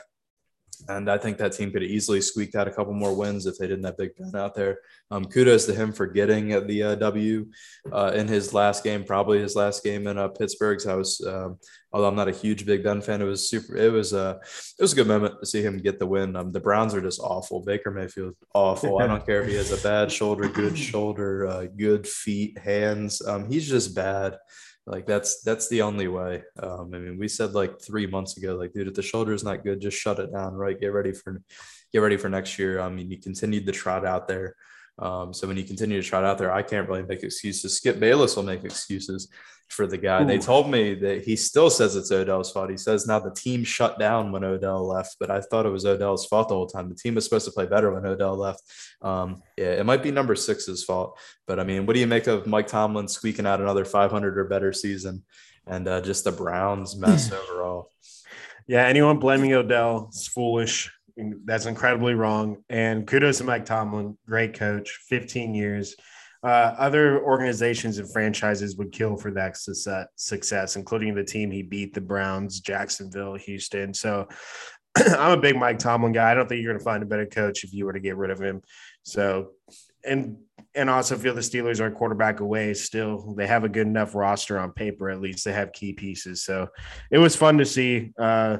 and 0.89 1.09
I 1.09 1.17
think 1.17 1.37
that 1.37 1.53
team 1.53 1.71
could 1.71 1.81
have 1.81 1.91
easily 1.91 2.21
squeaked 2.21 2.55
out 2.55 2.67
a 2.67 2.71
couple 2.71 2.93
more 2.93 3.15
wins 3.15 3.45
if 3.45 3.57
they 3.57 3.67
didn't 3.67 3.85
have 3.85 3.97
Big 3.97 4.15
Ben 4.17 4.35
out 4.35 4.55
there. 4.55 4.79
Um, 5.09 5.25
kudos 5.25 5.65
to 5.65 5.73
him 5.73 5.91
for 5.91 6.07
getting 6.07 6.49
the 6.67 6.83
uh, 6.83 6.95
W 6.95 7.47
uh, 7.91 8.11
in 8.15 8.27
his 8.27 8.53
last 8.53 8.83
game, 8.83 9.03
probably 9.03 9.39
his 9.39 9.55
last 9.55 9.83
game 9.83 10.07
in 10.07 10.17
uh, 10.17 10.27
Pittsburgh. 10.29 10.79
So 10.79 10.93
I 10.93 10.95
was, 10.95 11.21
um, 11.25 11.59
although 11.91 12.07
I'm 12.07 12.15
not 12.15 12.27
a 12.27 12.33
huge 12.33 12.65
Big 12.65 12.83
Ben 12.83 13.01
fan, 13.01 13.21
it 13.21 13.25
was 13.25 13.49
super. 13.49 13.75
It 13.75 13.91
was 13.91 14.13
a 14.13 14.19
uh, 14.19 14.39
it 14.79 14.81
was 14.81 14.93
a 14.93 14.95
good 14.95 15.07
moment 15.07 15.39
to 15.39 15.45
see 15.45 15.61
him 15.61 15.77
get 15.77 15.99
the 15.99 16.07
win. 16.07 16.35
Um, 16.35 16.51
the 16.51 16.59
Browns 16.59 16.93
are 16.93 17.01
just 17.01 17.19
awful. 17.19 17.61
Baker 17.61 17.91
Mayfield 17.91 18.35
awful. 18.53 18.99
I 18.99 19.07
don't 19.07 19.25
care 19.25 19.41
if 19.41 19.47
he 19.47 19.55
has 19.55 19.71
a 19.71 19.83
bad 19.83 20.11
shoulder, 20.11 20.47
good 20.47 20.77
shoulder, 20.77 21.47
uh, 21.47 21.65
good 21.65 22.07
feet, 22.07 22.57
hands. 22.57 23.21
Um, 23.25 23.49
he's 23.49 23.67
just 23.67 23.95
bad. 23.95 24.37
Like 24.87 25.05
that's 25.05 25.41
that's 25.43 25.69
the 25.69 25.83
only 25.83 26.07
way. 26.07 26.43
Um, 26.61 26.91
I 26.93 26.97
mean, 26.97 27.17
we 27.19 27.27
said 27.27 27.53
like 27.53 27.79
three 27.81 28.07
months 28.07 28.37
ago, 28.37 28.55
like, 28.55 28.73
dude, 28.73 28.87
if 28.87 28.95
the 28.95 29.03
shoulder 29.03 29.33
is 29.33 29.43
not 29.43 29.63
good, 29.63 29.79
just 29.79 29.97
shut 29.97 30.19
it 30.19 30.33
down, 30.33 30.53
right? 30.53 30.79
Get 30.79 30.87
ready 30.87 31.13
for 31.13 31.41
get 31.93 31.99
ready 31.99 32.17
for 32.17 32.29
next 32.29 32.57
year. 32.57 32.79
I 32.79 32.89
mean, 32.89 33.11
you 33.11 33.19
continued 33.19 33.65
to 33.67 33.71
trot 33.71 34.05
out 34.05 34.27
there. 34.27 34.55
Um, 34.99 35.33
so 35.33 35.47
when 35.47 35.57
you 35.57 35.63
continue 35.63 36.01
to 36.01 36.07
trot 36.07 36.23
out 36.23 36.37
there, 36.37 36.51
I 36.51 36.61
can't 36.61 36.87
really 36.87 37.03
make 37.03 37.23
excuses. 37.23 37.75
Skip 37.75 37.99
Bayless 37.99 38.35
will 38.35 38.43
make 38.43 38.63
excuses 38.63 39.29
for 39.71 39.87
the 39.87 39.97
guy. 39.97 40.21
Ooh. 40.21 40.25
They 40.25 40.37
told 40.37 40.69
me 40.69 40.93
that 40.95 41.23
he 41.23 41.35
still 41.35 41.69
says 41.69 41.95
it's 41.95 42.11
Odell's 42.11 42.51
fault. 42.51 42.69
He 42.69 42.77
says 42.77 43.07
now 43.07 43.19
the 43.19 43.33
team 43.33 43.63
shut 43.63 43.97
down 43.97 44.31
when 44.31 44.43
Odell 44.43 44.85
left, 44.85 45.15
but 45.19 45.31
I 45.31 45.41
thought 45.41 45.65
it 45.65 45.69
was 45.69 45.85
Odell's 45.85 46.25
fault 46.25 46.49
the 46.49 46.55
whole 46.55 46.67
time. 46.67 46.89
The 46.89 46.95
team 46.95 47.15
was 47.15 47.23
supposed 47.23 47.45
to 47.45 47.51
play 47.51 47.65
better 47.65 47.91
when 47.91 48.05
Odell 48.05 48.35
left. 48.35 48.61
Um, 49.01 49.41
yeah, 49.57 49.71
it 49.71 49.85
might 49.85 50.03
be 50.03 50.11
number 50.11 50.35
six's 50.35 50.83
fault, 50.83 51.17
but 51.47 51.59
I 51.59 51.63
mean, 51.63 51.85
what 51.85 51.93
do 51.93 51.99
you 51.99 52.07
make 52.07 52.27
of 52.27 52.47
Mike 52.47 52.67
Tomlin 52.67 53.07
squeaking 53.07 53.45
out 53.45 53.61
another 53.61 53.85
500 53.85 54.37
or 54.37 54.43
better 54.45 54.73
season 54.73 55.23
and 55.65 55.87
uh, 55.87 56.01
just 56.01 56.25
the 56.25 56.31
Browns 56.31 56.95
mess 56.97 57.31
overall? 57.51 57.89
Yeah, 58.67 58.85
anyone 58.85 59.19
blaming 59.19 59.53
Odell 59.53 60.09
is 60.13 60.27
foolish. 60.27 60.91
That's 61.45 61.65
incredibly 61.65 62.13
wrong. 62.13 62.63
And 62.69 63.07
kudos 63.07 63.39
to 63.39 63.43
Mike 63.43 63.65
Tomlin, 63.65 64.17
great 64.25 64.53
coach, 64.53 64.99
15 65.07 65.53
years 65.53 65.95
uh, 66.43 66.73
other 66.77 67.23
organizations 67.23 67.99
and 67.99 68.11
franchises 68.11 68.75
would 68.75 68.91
kill 68.91 69.15
for 69.15 69.31
that 69.31 69.57
success, 70.15 70.75
including 70.75 71.13
the 71.13 71.23
team 71.23 71.51
he 71.51 71.61
beat, 71.61 71.93
the 71.93 72.01
Browns, 72.01 72.59
Jacksonville, 72.61 73.35
Houston. 73.35 73.93
So 73.93 74.27
I'm 74.97 75.37
a 75.37 75.41
big 75.41 75.55
Mike 75.55 75.77
Tomlin 75.77 76.13
guy. 76.13 76.31
I 76.31 76.33
don't 76.33 76.49
think 76.49 76.61
you're 76.61 76.73
going 76.73 76.79
to 76.79 76.83
find 76.83 77.03
a 77.03 77.07
better 77.07 77.27
coach 77.27 77.63
if 77.63 77.73
you 77.73 77.85
were 77.85 77.93
to 77.93 77.99
get 77.99 78.17
rid 78.17 78.31
of 78.31 78.39
him. 78.39 78.61
So, 79.03 79.51
and 80.03 80.37
and 80.73 80.89
also 80.89 81.17
feel 81.17 81.35
the 81.35 81.41
Steelers 81.41 81.79
are 81.79 81.87
a 81.87 81.91
quarterback 81.91 82.39
away. 82.39 82.73
Still, 82.73 83.35
they 83.35 83.45
have 83.45 83.63
a 83.63 83.69
good 83.69 83.87
enough 83.87 84.15
roster 84.15 84.57
on 84.57 84.71
paper. 84.71 85.09
At 85.09 85.21
least 85.21 85.45
they 85.45 85.53
have 85.53 85.73
key 85.73 85.93
pieces. 85.93 86.43
So, 86.43 86.69
it 87.11 87.19
was 87.19 87.35
fun 87.35 87.59
to 87.59 87.65
see. 87.65 88.13
Uh, 88.17 88.57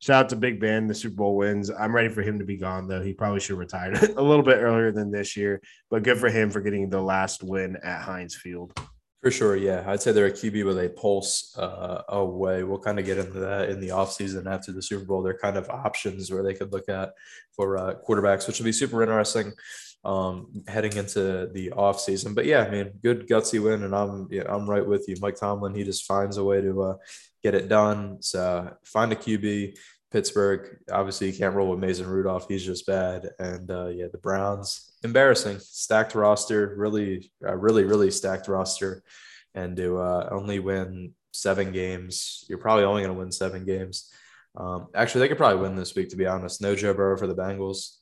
Shout 0.00 0.24
out 0.24 0.28
to 0.30 0.36
Big 0.36 0.60
Ben, 0.60 0.86
the 0.86 0.94
Super 0.94 1.16
Bowl 1.16 1.36
wins. 1.36 1.70
I'm 1.70 1.94
ready 1.94 2.08
for 2.08 2.22
him 2.22 2.38
to 2.38 2.44
be 2.44 2.56
gone, 2.56 2.86
though. 2.86 3.02
He 3.02 3.14
probably 3.14 3.40
should 3.40 3.58
retire 3.58 3.92
a 4.16 4.22
little 4.22 4.42
bit 4.42 4.58
earlier 4.58 4.92
than 4.92 5.10
this 5.10 5.36
year, 5.36 5.62
but 5.90 6.02
good 6.02 6.18
for 6.18 6.28
him 6.28 6.50
for 6.50 6.60
getting 6.60 6.90
the 6.90 7.00
last 7.00 7.42
win 7.42 7.76
at 7.82 8.02
Heinz 8.02 8.34
Field. 8.34 8.78
For 9.22 9.30
sure, 9.30 9.56
yeah. 9.56 9.82
I'd 9.86 10.02
say 10.02 10.12
they're 10.12 10.26
a 10.26 10.30
QB 10.30 10.66
with 10.66 10.78
a 10.78 10.90
pulse 10.90 11.56
uh, 11.56 12.02
away. 12.10 12.62
We'll 12.62 12.78
kind 12.78 12.98
of 12.98 13.06
get 13.06 13.16
into 13.16 13.38
that 13.38 13.70
in 13.70 13.80
the 13.80 13.88
offseason 13.88 14.44
after 14.46 14.70
the 14.70 14.82
Super 14.82 15.06
Bowl. 15.06 15.22
They're 15.22 15.38
kind 15.38 15.56
of 15.56 15.70
options 15.70 16.30
where 16.30 16.42
they 16.42 16.52
could 16.52 16.72
look 16.72 16.90
at 16.90 17.14
for 17.56 17.78
uh, 17.78 17.94
quarterbacks, 18.06 18.46
which 18.46 18.58
will 18.58 18.66
be 18.66 18.72
super 18.72 19.02
interesting 19.02 19.54
um, 20.04 20.64
heading 20.68 20.96
into 20.96 21.48
the 21.52 21.70
offseason. 21.70 22.34
But 22.34 22.46
yeah, 22.46 22.64
I 22.64 22.70
mean, 22.70 22.92
good 23.02 23.28
gutsy 23.28 23.62
win, 23.62 23.84
and 23.84 23.94
I'm 23.94 24.28
yeah, 24.30 24.44
I'm 24.48 24.68
right 24.68 24.86
with 24.86 25.08
you. 25.08 25.16
Mike 25.20 25.36
Tomlin, 25.36 25.74
he 25.74 25.84
just 25.84 26.04
finds 26.04 26.36
a 26.36 26.44
way 26.44 26.60
to 26.60 26.82
uh, 26.82 26.94
get 27.42 27.54
it 27.54 27.68
done. 27.68 28.22
So 28.22 28.74
find 28.84 29.12
a 29.12 29.16
QB, 29.16 29.76
Pittsburgh, 30.14 30.78
obviously, 30.92 31.28
you 31.28 31.36
can't 31.36 31.56
roll 31.56 31.70
with 31.70 31.80
Mason 31.80 32.06
Rudolph. 32.06 32.46
He's 32.46 32.64
just 32.64 32.86
bad. 32.86 33.30
And 33.40 33.68
uh, 33.68 33.88
yeah, 33.88 34.06
the 34.12 34.18
Browns, 34.18 34.92
embarrassing. 35.02 35.58
Stacked 35.58 36.14
roster, 36.14 36.76
really, 36.76 37.32
uh, 37.44 37.56
really, 37.56 37.82
really 37.82 38.12
stacked 38.12 38.46
roster. 38.46 39.02
And 39.56 39.76
to 39.76 39.98
uh, 39.98 40.28
only 40.30 40.60
win 40.60 41.14
seven 41.32 41.72
games, 41.72 42.44
you're 42.48 42.58
probably 42.58 42.84
only 42.84 43.02
going 43.02 43.12
to 43.12 43.18
win 43.18 43.32
seven 43.32 43.64
games. 43.64 44.08
Um, 44.56 44.86
actually, 44.94 45.22
they 45.22 45.28
could 45.28 45.36
probably 45.36 45.60
win 45.60 45.74
this 45.74 45.96
week, 45.96 46.10
to 46.10 46.16
be 46.16 46.26
honest. 46.26 46.62
No 46.62 46.76
Joe 46.76 46.94
Burrow 46.94 47.16
for 47.16 47.26
the 47.26 47.34
Bengals. 47.34 47.96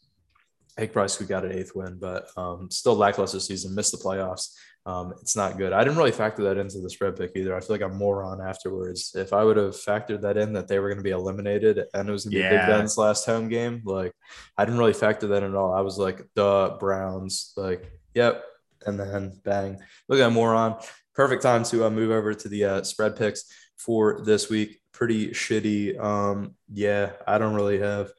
They 0.77 0.89
probably 0.89 1.09
squeak 1.09 1.31
out 1.31 1.45
an 1.45 1.53
eighth 1.53 1.73
win, 1.75 1.99
but 2.01 2.29
um, 2.37 2.71
still 2.71 2.95
lackluster 2.95 3.41
season, 3.41 3.75
missed 3.75 3.93
the 3.93 3.99
playoffs 3.99 4.49
um, 4.85 5.15
it's 5.21 5.37
not 5.37 5.59
good. 5.59 5.73
I 5.73 5.85
didn't 5.85 5.97
really 5.97 6.11
factor 6.11 6.43
that 6.45 6.59
into 6.59 6.81
the 6.81 6.91
spread 6.91 7.17
pick 7.17 7.33
either. 7.37 7.55
I 7.55 7.61
feel 7.61 7.77
like 7.77 7.83
I'm 7.83 7.97
moron 7.97 8.41
afterwards. 8.41 9.13
If 9.15 9.33
I 9.33 9.45
would 9.45 9.57
have 9.57 9.77
factored 9.77 10.23
that 10.23 10.37
in 10.37 10.53
that 10.55 10.67
they 10.67 10.81
were 10.81 10.89
going 10.89 10.99
to 10.99 11.05
be 11.05 11.11
eliminated 11.11 11.85
and 11.95 12.09
it 12.09 12.13
was 12.13 12.25
going 12.25 12.33
to 12.33 12.39
be 12.39 12.43
yeah. 12.43 12.67
Big 12.67 12.75
Ben's 12.75 12.99
last 12.99 13.25
home 13.25 13.49
game, 13.49 13.83
like 13.85 14.13
I 14.59 14.65
didn't 14.65 14.81
really 14.81 14.93
factor 14.93 15.29
that 15.29 15.45
in 15.45 15.51
at 15.51 15.57
all. 15.57 15.73
I 15.73 15.83
was 15.83 15.99
like, 15.99 16.23
the 16.35 16.77
Browns, 16.81 17.53
like, 17.57 17.93
yep. 18.15 18.45
And 18.85 18.99
then 18.99 19.41
bang, 19.45 19.79
look 20.09 20.19
at 20.19 20.25
that 20.25 20.31
moron. 20.31 20.77
Perfect 21.15 21.43
time 21.43 21.63
to 21.65 21.85
uh, 21.85 21.91
move 21.91 22.11
over 22.11 22.35
to 22.35 22.49
the 22.49 22.65
uh, 22.65 22.83
spread 22.83 23.15
picks 23.15 23.45
for 23.85 24.23
this 24.25 24.49
week. 24.49 24.81
Pretty 24.93 25.31
shitty. 25.31 25.99
Um, 25.99 26.55
yeah, 26.73 27.13
I 27.27 27.39
don't 27.39 27.55
really 27.55 27.79
have 27.81 28.11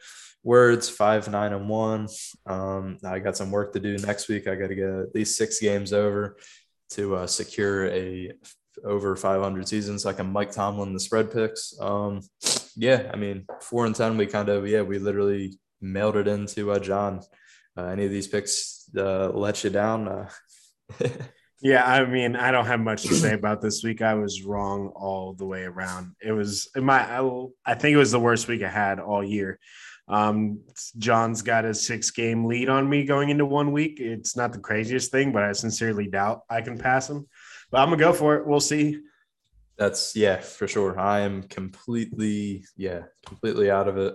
words. 0.44 0.90
Five 0.90 1.30
nine 1.30 1.54
and 1.54 1.70
one. 1.70 2.08
Um, 2.46 2.98
i 3.04 3.20
got 3.20 3.38
some 3.38 3.52
work 3.52 3.74
to 3.74 3.80
do 3.80 3.98
next 3.98 4.28
week. 4.28 4.48
I 4.48 4.56
got 4.56 4.68
to 4.68 4.76
get 4.76 4.90
at 4.90 5.16
least 5.16 5.38
six 5.38 5.60
games 5.60 5.94
over 5.94 6.38
to 6.92 7.16
uh, 7.16 7.28
secure 7.28 7.88
a 7.88 8.32
over 8.84 9.16
500 9.16 9.68
seasons 9.68 10.04
like 10.04 10.18
a 10.18 10.24
mike 10.24 10.52
tomlin 10.52 10.94
the 10.94 11.00
spread 11.00 11.32
picks. 11.32 11.80
Um, 11.80 12.22
yeah 12.76 13.10
i 13.14 13.16
mean 13.16 13.46
four 13.62 13.86
and 13.86 13.96
ten 13.96 14.18
we 14.18 14.26
kind 14.26 14.50
of 14.50 14.68
yeah 14.68 14.82
we 14.82 14.98
literally 14.98 15.58
mailed 15.82 16.16
it 16.16 16.28
into 16.28 16.72
uh, 16.72 16.80
john. 16.80 17.22
Uh, 17.76 17.86
any 17.86 18.06
of 18.06 18.12
these 18.12 18.28
picks 18.28 18.90
uh, 18.98 19.30
let 19.30 19.64
you 19.64 19.70
down 19.70 20.08
uh, 20.08 20.30
yeah 21.64 21.84
i 21.86 22.06
mean 22.06 22.36
i 22.36 22.52
don't 22.52 22.66
have 22.66 22.80
much 22.80 23.04
to 23.04 23.16
say 23.16 23.34
about 23.34 23.62
this 23.62 23.84
week 23.84 24.02
i 24.02 24.14
was 24.14 24.44
wrong 24.44 24.92
all 24.96 25.34
the 25.34 25.46
way 25.46 25.64
around 25.64 26.14
it 26.22 26.32
was 26.32 26.70
my 26.76 27.02
I, 27.02 27.46
I 27.66 27.74
think 27.74 27.94
it 27.96 27.98
was 27.98 28.12
the 28.12 28.20
worst 28.20 28.48
week 28.48 28.62
i 28.62 28.70
had 28.70 29.00
all 29.00 29.24
year 29.24 29.60
um, 30.08 30.60
John's 30.98 31.42
got 31.42 31.66
a 31.66 31.74
six 31.74 32.12
game 32.12 32.46
lead 32.46 32.70
on 32.70 32.90
me 32.90 33.06
going 33.06 33.30
into 33.30 33.46
one 33.46 33.72
week. 33.72 34.00
It's 34.00 34.36
not 34.36 34.52
the 34.52 34.60
craziest 34.60 35.12
thing, 35.12 35.32
but 35.32 35.44
I 35.44 35.54
sincerely 35.54 36.08
doubt 36.08 36.42
I 36.50 36.62
can 36.62 36.78
pass 36.78 37.10
him. 37.10 37.28
But 37.72 37.82
I'm 37.82 37.90
gonna 37.90 37.98
go 37.98 38.14
for 38.14 38.36
it. 38.36 38.46
We'll 38.46 38.60
see. 38.60 39.00
That's 39.78 40.16
yeah, 40.16 40.38
for 40.40 40.68
sure. 40.68 41.00
I 41.00 41.22
am 41.22 41.44
completely, 41.44 42.66
yeah, 42.78 43.04
completely 43.26 43.72
out 43.72 43.88
of 43.88 43.98
it. 43.98 44.14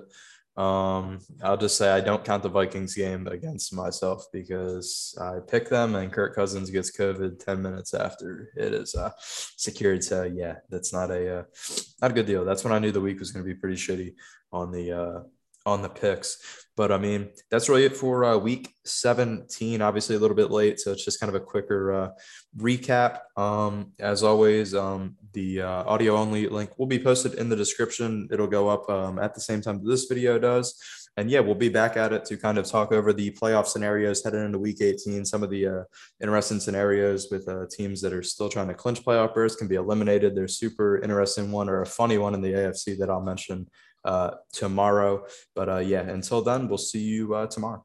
Um, 0.58 1.20
I'll 1.40 1.56
just 1.56 1.76
say 1.76 1.88
I 1.88 2.00
don't 2.00 2.24
count 2.24 2.42
the 2.42 2.48
Vikings 2.48 2.92
game 2.92 3.28
against 3.28 3.72
myself 3.72 4.26
because 4.32 5.16
I 5.20 5.38
pick 5.48 5.68
them 5.68 5.94
and 5.94 6.12
Kirk 6.12 6.34
Cousins 6.34 6.68
gets 6.68 6.90
COVID 6.90 7.38
10 7.38 7.62
minutes 7.62 7.94
after 7.94 8.50
it 8.56 8.74
is 8.74 8.96
uh, 8.96 9.12
secured. 9.20 10.02
So 10.02 10.24
yeah, 10.24 10.56
that's 10.68 10.92
not 10.92 11.12
a 11.12 11.40
uh, 11.40 11.42
not 12.02 12.10
a 12.10 12.14
good 12.14 12.26
deal. 12.26 12.44
That's 12.44 12.64
when 12.64 12.72
I 12.72 12.80
knew 12.80 12.90
the 12.90 13.00
week 13.00 13.20
was 13.20 13.30
going 13.30 13.44
to 13.44 13.54
be 13.54 13.58
pretty 13.58 13.76
shitty 13.76 14.14
on 14.52 14.72
the 14.72 14.92
uh, 14.92 15.20
on 15.66 15.82
the 15.82 15.88
picks. 15.88 16.66
But 16.78 16.92
I 16.92 16.98
mean, 16.98 17.30
that's 17.50 17.68
really 17.68 17.86
it 17.86 17.96
for 17.96 18.24
uh, 18.24 18.36
week 18.36 18.72
17. 18.84 19.82
Obviously, 19.82 20.14
a 20.14 20.18
little 20.20 20.36
bit 20.36 20.52
late, 20.52 20.78
so 20.78 20.92
it's 20.92 21.04
just 21.04 21.18
kind 21.18 21.28
of 21.28 21.34
a 21.34 21.44
quicker 21.44 21.92
uh, 21.92 22.10
recap. 22.56 23.18
Um, 23.36 23.92
as 23.98 24.22
always, 24.22 24.76
um, 24.76 25.16
the 25.32 25.62
uh, 25.62 25.82
audio 25.84 26.14
only 26.14 26.46
link 26.46 26.78
will 26.78 26.86
be 26.86 27.00
posted 27.00 27.34
in 27.34 27.48
the 27.48 27.56
description. 27.56 28.28
It'll 28.30 28.46
go 28.46 28.68
up 28.68 28.88
um, 28.88 29.18
at 29.18 29.34
the 29.34 29.40
same 29.40 29.60
time 29.60 29.84
this 29.84 30.04
video 30.04 30.38
does. 30.38 30.80
and 31.16 31.28
yeah, 31.28 31.40
we'll 31.40 31.56
be 31.56 31.68
back 31.68 31.96
at 31.96 32.12
it 32.12 32.24
to 32.26 32.36
kind 32.36 32.58
of 32.58 32.64
talk 32.64 32.92
over 32.92 33.12
the 33.12 33.32
playoff 33.32 33.66
scenarios 33.66 34.22
heading 34.22 34.44
into 34.44 34.60
week 34.60 34.80
18. 34.80 35.24
Some 35.24 35.42
of 35.42 35.50
the 35.50 35.66
uh, 35.66 35.82
interesting 36.22 36.60
scenarios 36.60 37.26
with 37.28 37.48
uh, 37.48 37.66
teams 37.68 38.00
that 38.02 38.12
are 38.12 38.22
still 38.22 38.48
trying 38.48 38.68
to 38.68 38.74
clinch 38.74 39.04
playoff 39.04 39.34
berths 39.34 39.56
can 39.56 39.66
be 39.66 39.74
eliminated. 39.74 40.36
There's 40.36 40.58
super 40.58 40.98
interesting 40.98 41.50
one 41.50 41.68
or 41.68 41.82
a 41.82 41.86
funny 41.86 42.18
one 42.18 42.34
in 42.34 42.40
the 42.40 42.52
AFC 42.52 42.96
that 42.98 43.10
I'll 43.10 43.20
mention 43.20 43.68
tomorrow. 44.52 45.26
But 45.54 45.68
uh, 45.68 45.78
yeah, 45.78 46.00
until 46.00 46.42
then, 46.42 46.68
we'll 46.68 46.78
see 46.78 47.00
you 47.00 47.34
uh, 47.34 47.46
tomorrow. 47.46 47.84